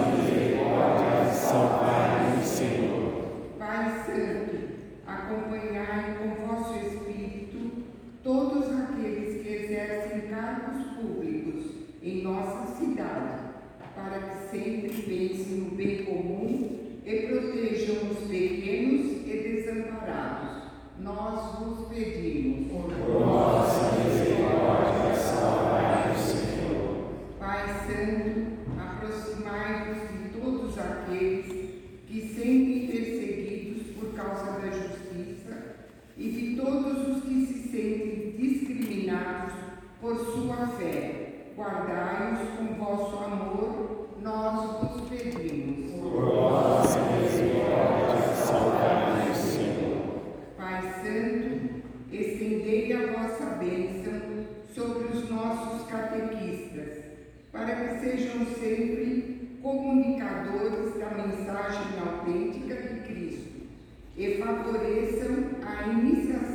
em 12.02 12.22
nossa 12.22 12.74
cidade, 12.76 13.50
para 13.94 14.18
que 14.20 14.50
sempre 14.50 14.90
pensem 15.02 15.58
no 15.58 15.70
bem 15.72 16.04
comum 16.04 16.78
e 17.04 17.26
protejam 17.26 18.10
os 18.10 18.28
pequenos 18.28 19.26
e 19.26 19.64
desamparados. 19.64 20.70
Nós 20.98 21.58
vos 21.58 21.88
pedimos. 21.88 22.70
Por 22.70 22.90
vossa 23.22 23.96
misericórdia, 23.98 25.14
salvai-nos, 25.14 26.20
Senhor. 26.20 27.10
Pai 27.38 27.66
Santo, 27.86 28.40
aproximai-vos 28.78 30.08
de 30.10 30.40
todos 30.40 30.78
aqueles 30.78 31.46
que 32.06 32.20
sentem 32.34 32.86
perseguidos 32.86 33.86
por 33.94 34.14
causa 34.14 34.60
da 34.60 34.70
justiça 34.70 35.76
e 36.16 36.30
de 36.30 36.56
todos 36.56 37.16
os 37.16 37.22
que 37.24 37.46
se 37.46 37.68
sentem 37.68 38.34
discriminados 38.38 39.54
por 40.00 40.16
sua 40.16 40.66
fé. 40.78 40.99
Guardai-os 41.56 42.48
com 42.56 42.74
vosso 42.84 43.16
amor, 43.24 44.08
nós 44.22 44.80
vos 44.80 45.08
pedimos. 45.08 46.00
Por 46.00 46.24
vossa 46.24 47.00
misericórdia, 47.00 48.34
salvai-nos, 48.34 49.36
Senhor. 49.36 50.20
Pai 50.56 50.82
Santo, 51.02 51.82
estendei 52.12 52.92
a 52.92 53.12
vossa 53.12 53.46
bênção 53.56 54.20
sobre 54.74 55.08
os 55.08 55.28
nossos 55.28 55.86
catequistas, 55.88 57.04
para 57.52 57.74
que 57.74 58.00
sejam 58.00 58.46
sempre 58.46 59.58
comunicadores 59.62 60.98
da 60.98 61.10
mensagem 61.10 61.98
autêntica 62.00 62.74
de 62.74 63.00
Cristo 63.00 63.60
e 64.16 64.38
favoreçam 64.38 65.50
a 65.66 65.88
iniciação 65.88 66.49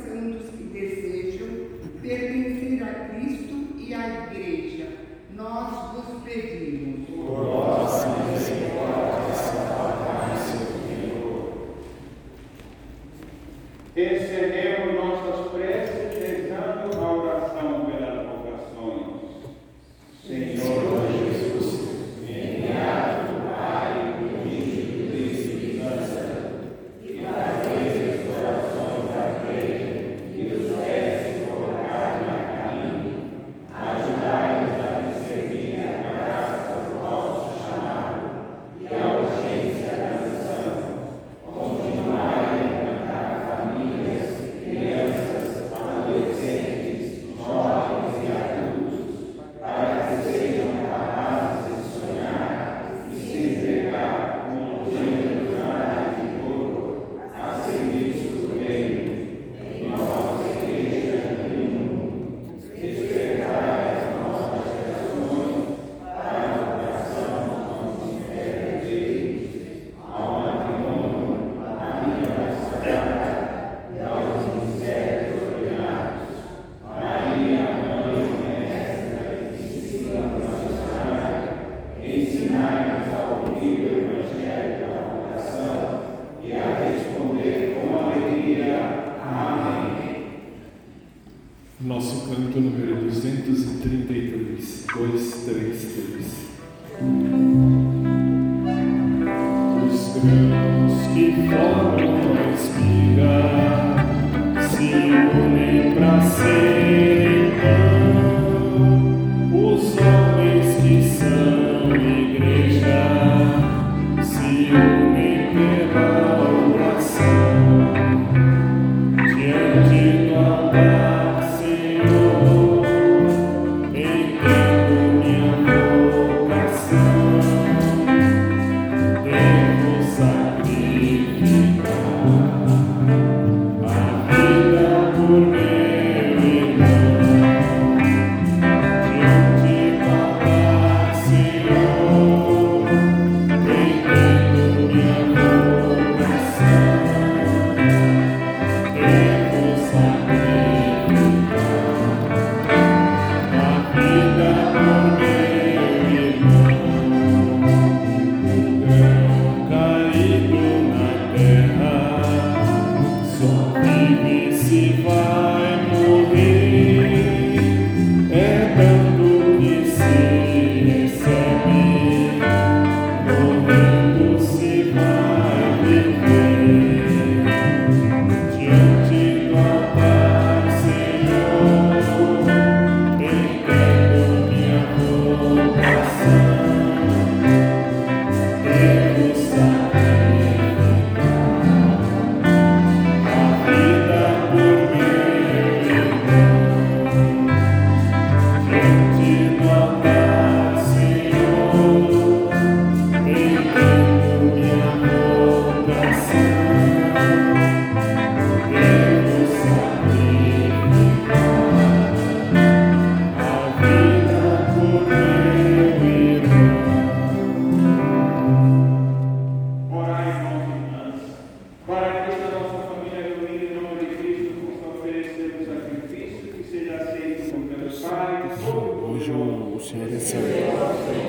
Os 100.26 100.32
grãos 100.32 101.06
que 101.14 101.32
formam 101.48 102.16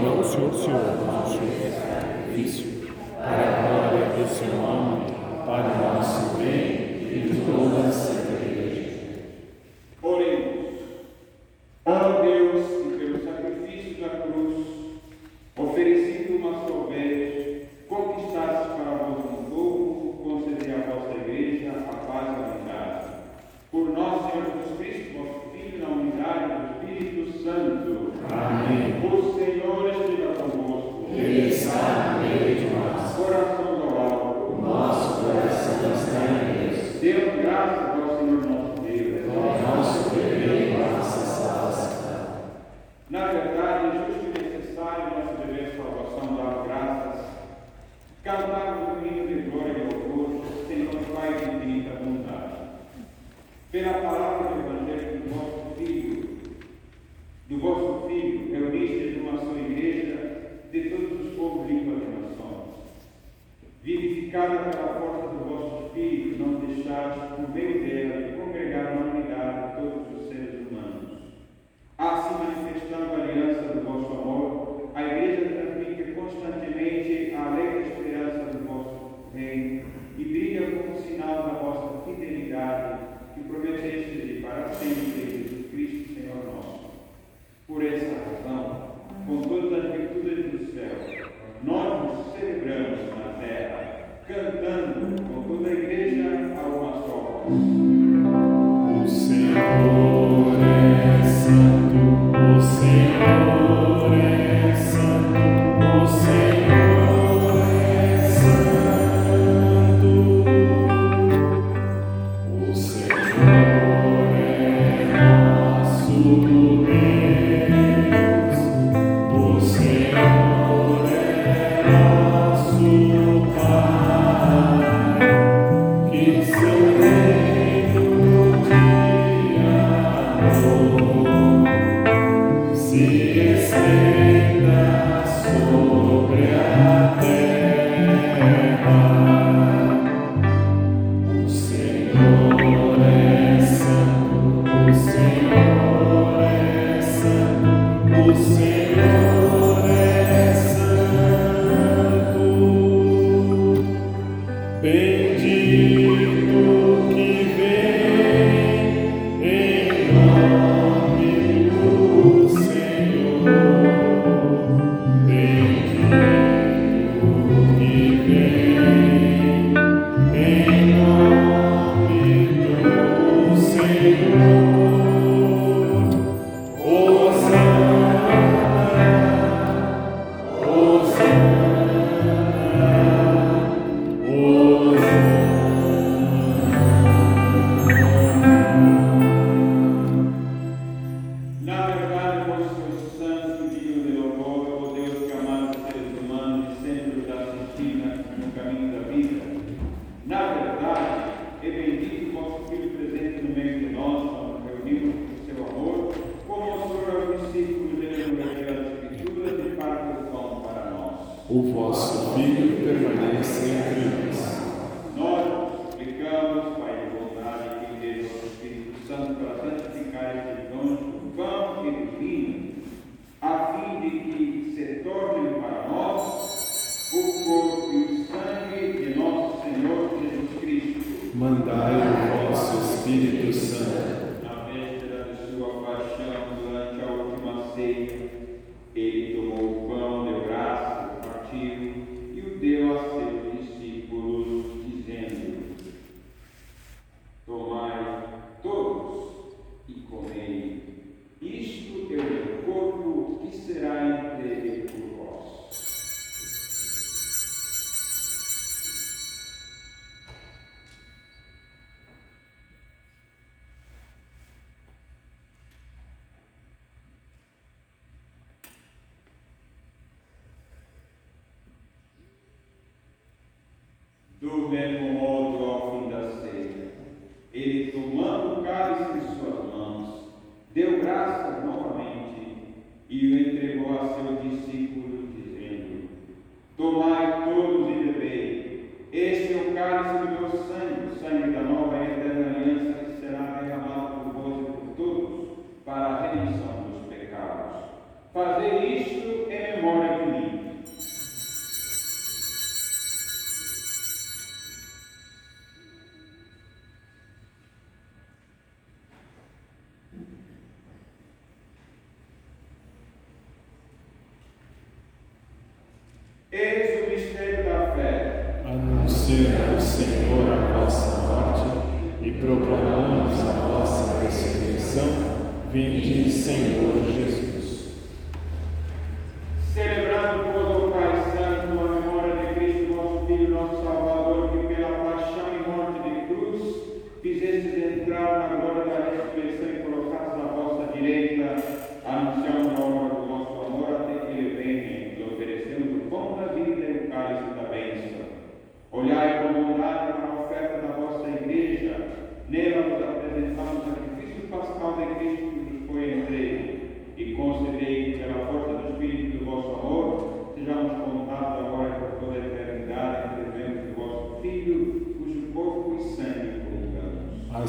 Não, 0.02 0.24
senhor, 0.24 0.54
senhor, 0.54 0.98
mas 1.08 1.28
o 1.28 1.38
senhor 1.38 1.52
é 1.64 2.32
vício. 2.36 2.68
Para 3.18 3.32
a 3.32 3.68
glória 3.68 4.06
desse 4.16 4.46
nome, 4.46 5.06
para 5.46 5.64
o 5.64 5.96
nosso 5.96 6.38
bem. 6.38 6.77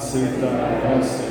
aceita 0.09 0.47
a 0.47 0.97
nossa 0.97 1.28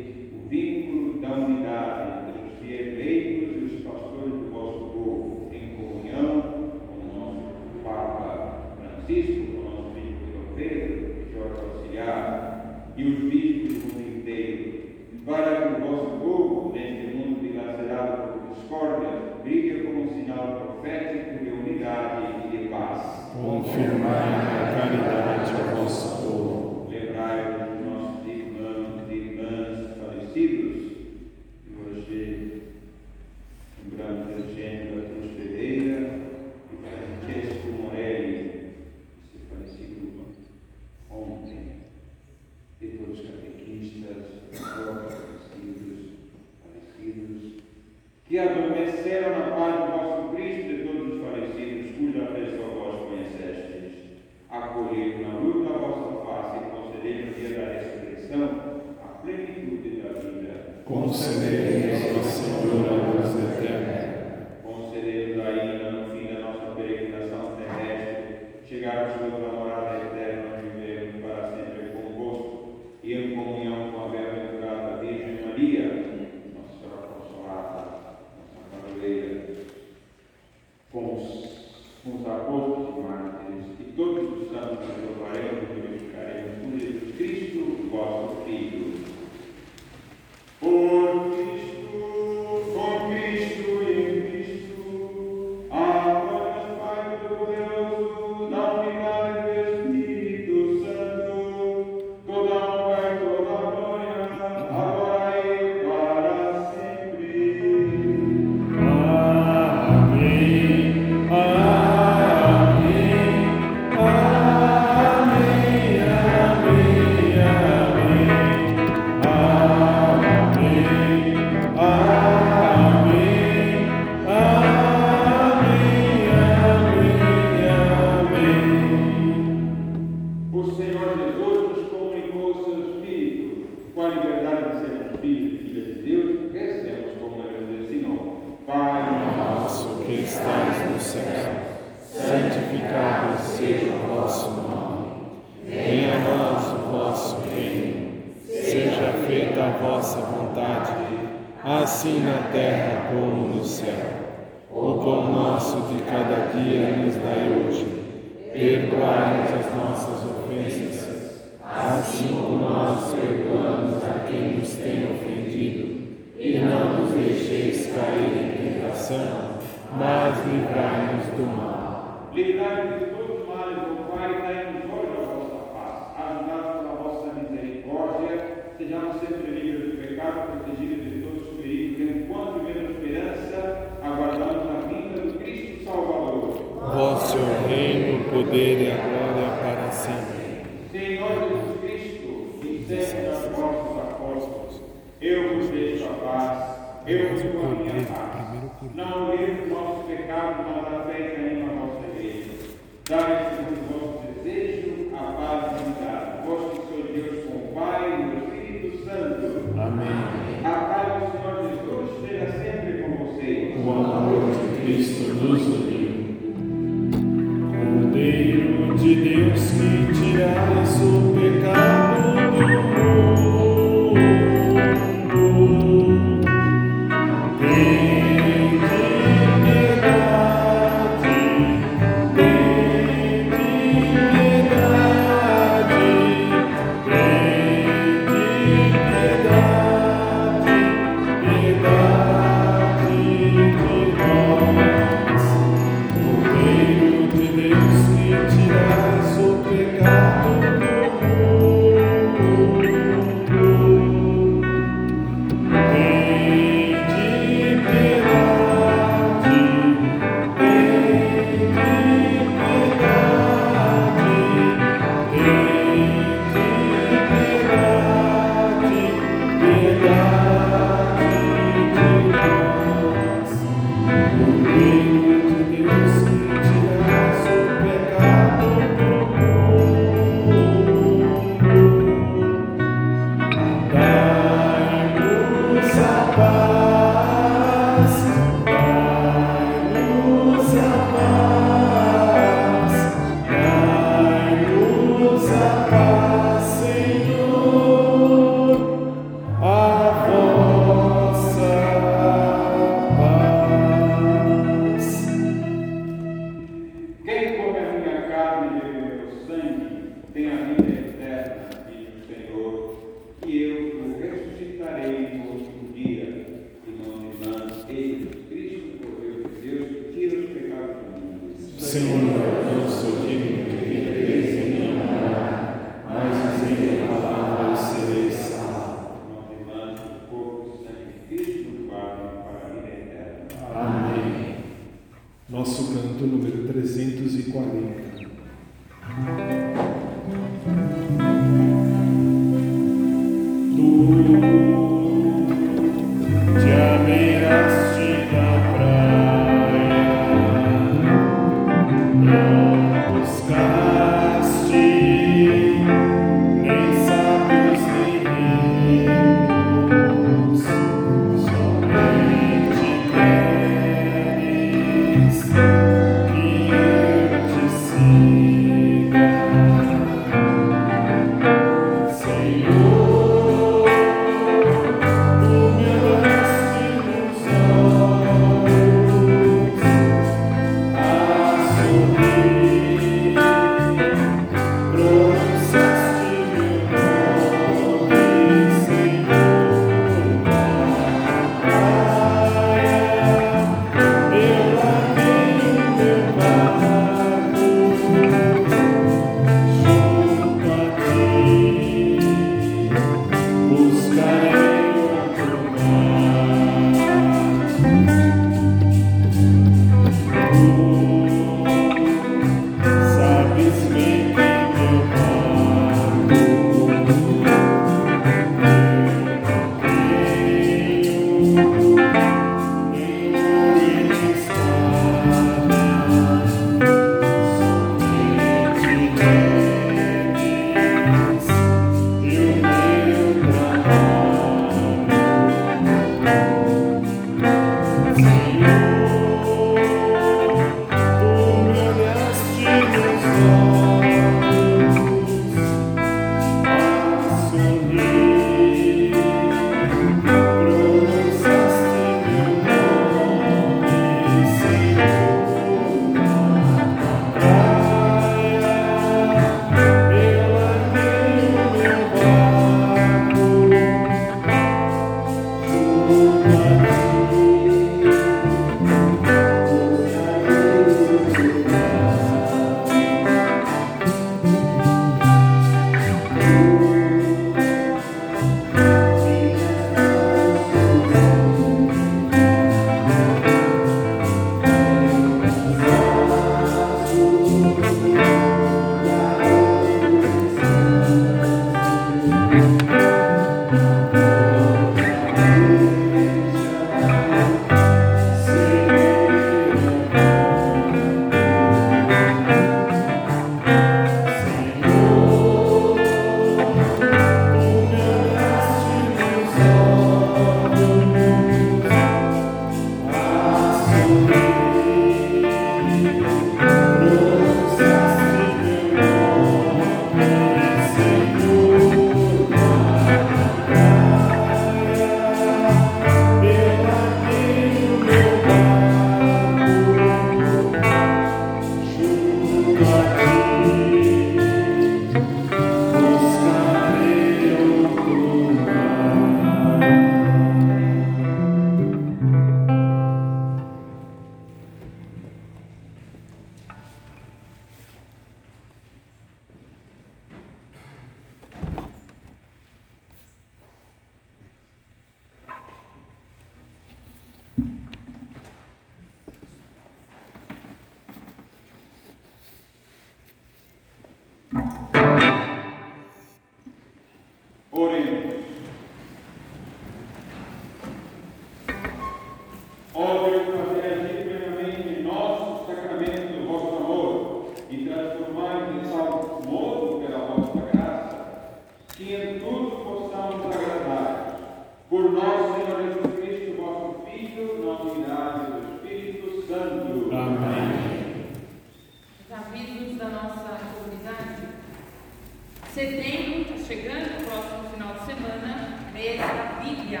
Setembro, 595.78 596.56
está 596.56 596.74
chegando, 596.74 597.24
próximo 597.24 597.70
final 597.70 597.94
de 597.94 598.06
semana, 598.06 598.90
mês 598.92 599.20
da 599.20 599.60
Bíblia. 599.62 600.00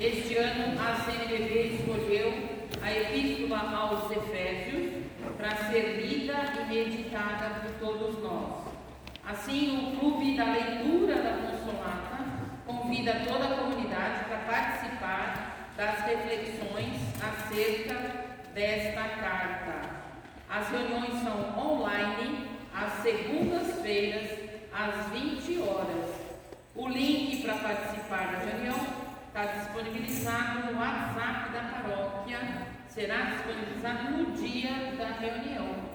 Este 0.00 0.36
ano 0.36 0.76
a 0.80 0.96
CNBB 0.96 1.76
escolheu 1.76 2.34
a 2.82 2.90
Epístola 2.90 3.70
aos 3.70 4.10
Efésios 4.10 5.04
para 5.36 5.54
ser 5.70 6.02
lida 6.04 6.34
e 6.58 6.74
meditada 6.74 7.60
por 7.60 7.70
todos 7.78 8.20
nós. 8.20 8.64
Assim, 9.24 9.94
o 9.94 10.00
Clube 10.00 10.36
da 10.36 10.46
Leitura 10.46 11.22
da 11.22 11.38
Consolata 11.38 12.24
convida 12.66 13.22
toda 13.28 13.44
a 13.44 13.58
comunidade 13.58 14.24
para 14.24 14.38
participar 14.38 15.70
das 15.76 16.04
reflexões 16.04 16.96
acerca 17.22 17.94
desta 18.52 19.02
carta. 19.20 19.88
As 20.48 20.68
reuniões 20.68 21.22
são 21.22 21.56
online 21.56 22.48
às 22.74 23.04
segundas-feiras, 23.04 24.39
às 24.72 25.06
20 25.10 25.60
horas. 25.60 26.10
O 26.74 26.88
link 26.88 27.42
para 27.42 27.54
participar 27.54 28.32
da 28.32 28.38
reunião 28.38 28.76
está 29.26 29.44
disponibilizado 29.44 30.72
no 30.72 30.78
WhatsApp 30.80 31.52
da 31.52 31.62
paróquia, 31.62 32.38
será 32.88 33.16
disponibilizado 33.24 34.10
no 34.10 34.32
dia 34.32 34.92
da 34.96 35.08
reunião. 35.18 35.90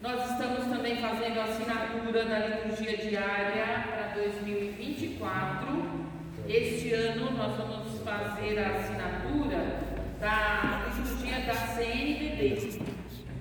Nós 0.00 0.30
estamos 0.30 0.66
também 0.66 0.96
fazendo 0.96 1.40
a 1.40 1.44
assinatura 1.44 2.24
da 2.24 2.38
liturgia 2.38 2.96
diária 2.98 3.84
para 3.88 4.14
2024. 4.14 6.06
Este 6.48 6.92
ano 6.92 7.30
nós 7.32 7.56
vamos 7.56 8.00
fazer 8.02 8.58
a 8.58 8.76
assinatura 8.76 9.80
da 10.20 10.86
liturgia 10.86 11.40
da 11.40 11.54
CNBB, 11.54 12.80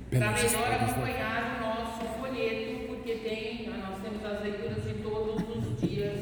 para 0.10 0.32
melhor 0.32 0.74
acompanhar 0.74 1.58
o 1.58 1.66
nosso 1.66 2.06
folheto, 2.20 2.75
tem, 3.26 3.68
nós 3.70 4.00
temos 4.04 4.24
as 4.24 4.44
leituras 4.44 4.84
de 4.84 4.94
todos 5.02 5.42
os 5.42 5.82
dias 5.82 6.20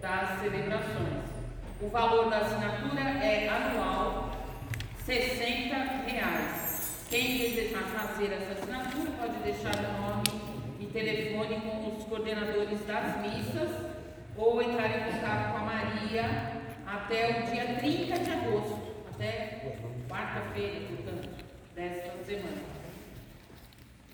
das 0.00 0.40
celebrações. 0.40 1.24
O 1.80 1.88
valor 1.88 2.30
da 2.30 2.38
assinatura 2.38 3.00
é 3.00 3.48
anual, 3.48 4.30
60 5.04 5.74
reais. 6.06 7.04
Quem 7.10 7.38
desejar 7.38 7.82
fazer 7.82 8.32
essa 8.32 8.52
assinatura 8.52 9.10
pode 9.18 9.38
deixar 9.42 9.74
o 9.74 10.00
nome 10.00 10.24
e 10.78 10.86
telefone 10.86 11.60
com 11.60 11.96
os 11.96 12.04
coordenadores 12.04 12.80
das 12.86 13.20
missas 13.22 13.70
ou 14.36 14.62
entrar 14.62 14.86
em 14.86 15.12
contato 15.12 15.50
com 15.50 15.58
a 15.58 15.62
Maria 15.62 16.62
até 16.86 17.40
o 17.40 17.50
dia 17.50 17.76
30 17.80 18.18
de 18.20 18.30
agosto, 18.30 18.78
até 19.12 19.74
quarta-feira, 20.08 20.80
portanto, 20.88 21.28
desta 21.74 22.24
semana. 22.24 22.75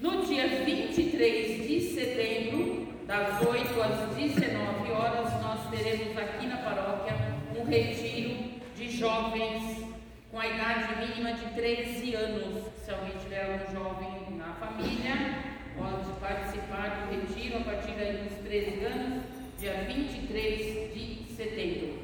No 0.02 0.26
dia 0.26 0.48
23 0.48 1.64
de 1.64 1.80
setembro, 1.94 2.88
das 3.06 3.40
8 3.40 3.82
às 3.82 4.16
19 4.16 4.90
horas, 4.90 5.32
nós 5.40 5.70
teremos 5.70 6.18
aqui 6.18 6.44
na 6.48 6.56
paróquia 6.56 7.14
um 7.56 7.64
retiro 7.64 8.36
de 8.76 8.90
jovens 8.90 9.86
com 10.28 10.40
a 10.40 10.46
idade 10.48 11.06
mínima 11.06 11.34
de 11.34 11.54
13 11.54 12.14
anos. 12.16 12.64
Se 12.84 12.90
alguém 12.90 13.16
tiver 13.22 13.64
um 13.64 13.72
jovem 13.72 14.36
na 14.36 14.52
família, 14.54 15.38
pode 15.78 16.10
participar 16.18 17.06
do 17.06 17.14
retiro 17.14 17.58
a 17.58 17.60
partir 17.60 17.92
dos 17.92 18.38
13 18.38 18.84
anos, 18.84 19.22
dia 19.60 19.84
23 19.86 20.92
de 20.92 21.32
setembro. 21.32 21.94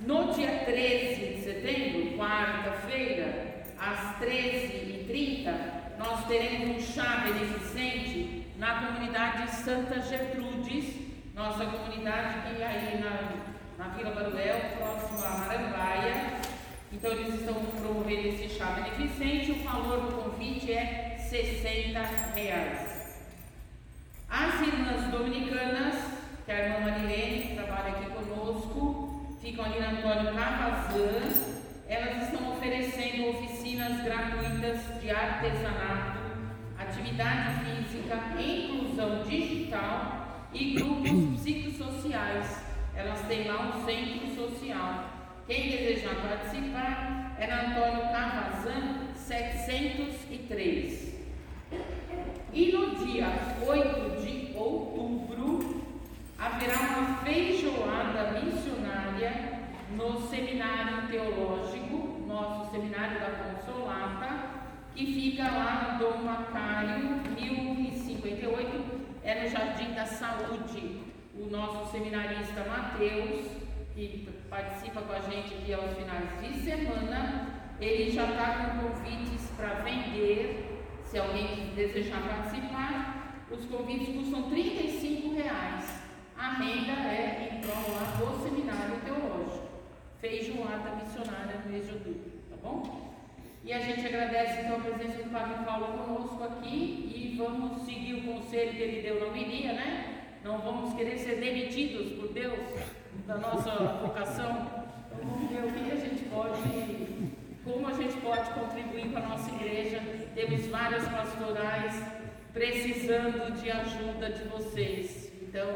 No 0.00 0.32
dia 0.32 0.64
13 0.64 1.26
de 1.26 1.42
setembro, 1.42 2.18
quarta-feira, 2.18 3.66
às 3.78 4.18
13h30, 4.20 5.85
nós 5.98 6.26
teremos 6.26 6.76
um 6.76 6.92
chá 6.92 7.24
beneficente 7.24 8.46
na 8.58 8.86
comunidade 8.86 9.50
Santa 9.56 10.00
Gertrudes, 10.00 10.94
nossa 11.34 11.64
comunidade 11.66 12.54
que 12.54 12.62
é 12.62 12.66
aí 12.66 13.00
na, 13.00 13.84
na 13.84 13.92
Vila 13.94 14.10
Baruel, 14.10 14.60
próximo 14.78 15.24
a 15.24 15.30
Marambaia. 15.38 16.40
Então 16.92 17.10
eles 17.12 17.34
estão 17.34 17.54
promovendo 17.54 18.28
esse 18.28 18.48
chá 18.56 18.66
beneficente, 18.72 19.52
o 19.52 19.64
valor 19.64 20.00
do 20.00 20.22
convite 20.22 20.72
é 20.72 21.18
60 21.28 22.00
reais. 22.34 22.96
As 24.28 24.60
irmãs 24.60 25.10
dominicanas, 25.10 25.94
que 26.44 26.52
é 26.52 26.54
a 26.54 26.68
irmã 26.68 26.90
Marilene, 26.90 27.48
que 27.48 27.54
trabalha 27.54 27.90
aqui 27.90 28.10
conosco, 28.10 29.36
ficam 29.40 29.64
ali 29.64 29.80
na 29.80 29.90
Antônio 29.90 30.34
Cavazan, 30.34 31.55
elas 31.88 32.24
estão 32.24 32.52
oferecendo 32.52 33.30
oficinas 33.30 34.02
gratuitas 34.02 34.80
de 35.00 35.10
artesanato, 35.10 36.18
atividade 36.76 37.64
física, 37.64 38.20
inclusão 38.40 39.22
digital 39.22 40.48
e 40.52 40.74
grupos 40.74 41.12
psicossociais. 41.40 42.60
Elas 42.94 43.20
têm 43.28 43.46
lá 43.46 43.68
um 43.68 43.84
centro 43.84 44.26
social. 44.34 45.04
Quem 45.46 45.70
desejar 45.70 46.16
participar 46.16 47.36
é 47.38 47.46
na 47.46 47.60
Antônio 47.60 48.10
Cavazan 48.10 49.14
703. 49.14 51.14
E 52.52 52.72
no 52.72 52.96
dia 52.96 53.28
8 53.64 54.22
de 54.22 54.56
outubro 54.56 55.86
haverá 56.38 56.98
uma 56.98 57.18
feijoada 57.18 58.40
missionária 58.40 59.55
no 59.96 60.20
Seminário 60.28 61.08
Teológico, 61.08 62.20
nosso 62.26 62.70
Seminário 62.70 63.18
da 63.18 63.30
Consolata, 63.30 64.50
que 64.94 65.06
fica 65.06 65.44
lá 65.44 65.92
no 65.92 65.98
Dom 65.98 66.18
Macário, 66.18 67.22
1058, 67.34 68.84
é 69.24 69.42
no 69.42 69.48
Jardim 69.48 69.94
da 69.94 70.04
Saúde. 70.04 71.00
O 71.34 71.50
nosso 71.50 71.90
seminarista 71.90 72.64
Mateus, 72.64 73.46
que 73.94 74.28
participa 74.50 75.00
com 75.00 75.12
a 75.12 75.20
gente 75.20 75.54
aqui 75.54 75.72
aos 75.72 75.94
finais 75.94 76.40
de 76.42 76.60
semana, 76.60 77.72
ele 77.80 78.10
já 78.10 78.24
está 78.24 78.54
com 78.54 78.88
convites 78.88 79.50
para 79.56 79.80
vender, 79.82 80.84
se 81.04 81.18
alguém 81.18 81.72
desejar 81.74 82.20
participar. 82.20 83.44
Os 83.50 83.64
convites 83.66 84.14
custam 84.14 84.50
R$ 84.50 85.32
reais. 85.36 86.02
A 86.36 86.52
renda 86.54 86.92
é 86.92 87.50
em 87.52 87.60
prol 87.60 87.94
lá 87.94 88.16
do 88.18 88.42
Seminário 88.42 89.00
Teológico. 89.02 89.65
Feijoada 90.26 90.96
missionária 90.96 91.60
no 91.64 91.70
mês 91.70 91.86
de 91.86 91.92
outubro, 91.92 92.32
tá 92.50 92.56
bom? 92.60 93.12
E 93.64 93.72
a 93.72 93.78
gente 93.78 94.04
agradece 94.04 94.62
então 94.62 94.76
a 94.76 94.80
presença 94.80 95.22
do 95.22 95.30
Padre 95.30 95.64
Paulo 95.64 95.86
conosco 95.98 96.42
aqui 96.42 97.12
e 97.14 97.36
vamos 97.38 97.82
seguir 97.82 98.14
o 98.14 98.34
conselho 98.34 98.72
que 98.72 98.82
ele 98.82 99.02
deu 99.02 99.20
na 99.20 99.26
homilia, 99.26 99.72
né? 99.72 100.24
Não 100.42 100.58
vamos 100.58 100.94
querer 100.94 101.16
ser 101.16 101.36
demitidos 101.36 102.12
por 102.14 102.32
Deus 102.32 102.58
da 103.24 103.38
nossa 103.38 103.70
vocação. 104.02 104.68
Vamos 105.16 105.48
ver 105.48 105.64
o 105.64 105.72
que 105.72 105.92
a 105.92 105.96
gente 105.96 106.24
pode, 106.24 106.60
como 107.62 107.86
a 107.86 107.92
gente 107.92 108.16
pode 108.16 108.50
contribuir 108.50 109.12
com 109.12 109.18
a 109.18 109.28
nossa 109.28 109.48
igreja. 109.54 110.00
Temos 110.34 110.66
várias 110.66 111.06
pastorais 111.06 112.02
precisando 112.52 113.62
de 113.62 113.70
ajuda 113.70 114.30
de 114.30 114.42
vocês. 114.48 115.30
Então, 115.40 115.68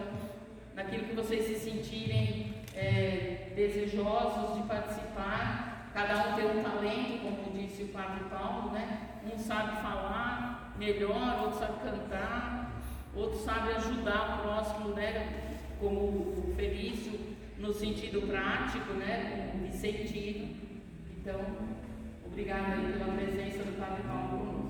naquilo 0.75 1.05
que 1.05 1.15
vocês 1.15 1.45
se 1.45 1.55
sentirem 1.55 2.50
é, 2.81 3.53
desejosos 3.55 4.57
de 4.57 4.63
participar, 4.63 5.91
cada 5.93 6.29
um 6.29 6.35
tem 6.35 6.47
um 6.47 6.63
talento, 6.63 7.21
como 7.23 7.59
disse 7.59 7.83
o 7.83 7.89
Padre 7.89 8.25
Paulo, 8.31 8.71
né? 8.73 9.21
Um 9.33 9.39
sabe 9.39 9.83
falar 9.83 10.75
melhor, 10.79 11.43
outro 11.43 11.59
sabe 11.59 11.81
cantar, 11.81 12.81
outro 13.15 13.39
sabe 13.39 13.73
ajudar 13.73 14.39
o 14.39 14.43
próximo, 14.43 14.89
né? 14.95 15.59
Como 15.79 16.01
o 16.01 16.55
Felício, 16.57 17.21
no 17.59 17.73
sentido 17.73 18.27
prático, 18.27 18.95
né? 18.95 19.51
Com 19.53 19.71
sentido. 19.73 20.57
Então, 21.19 21.41
obrigada 22.25 22.77
pela 22.77 23.13
presença 23.13 23.63
do 23.63 23.79
Padre 23.79 24.03
Paulo 24.05 24.39
conosco. 24.39 24.70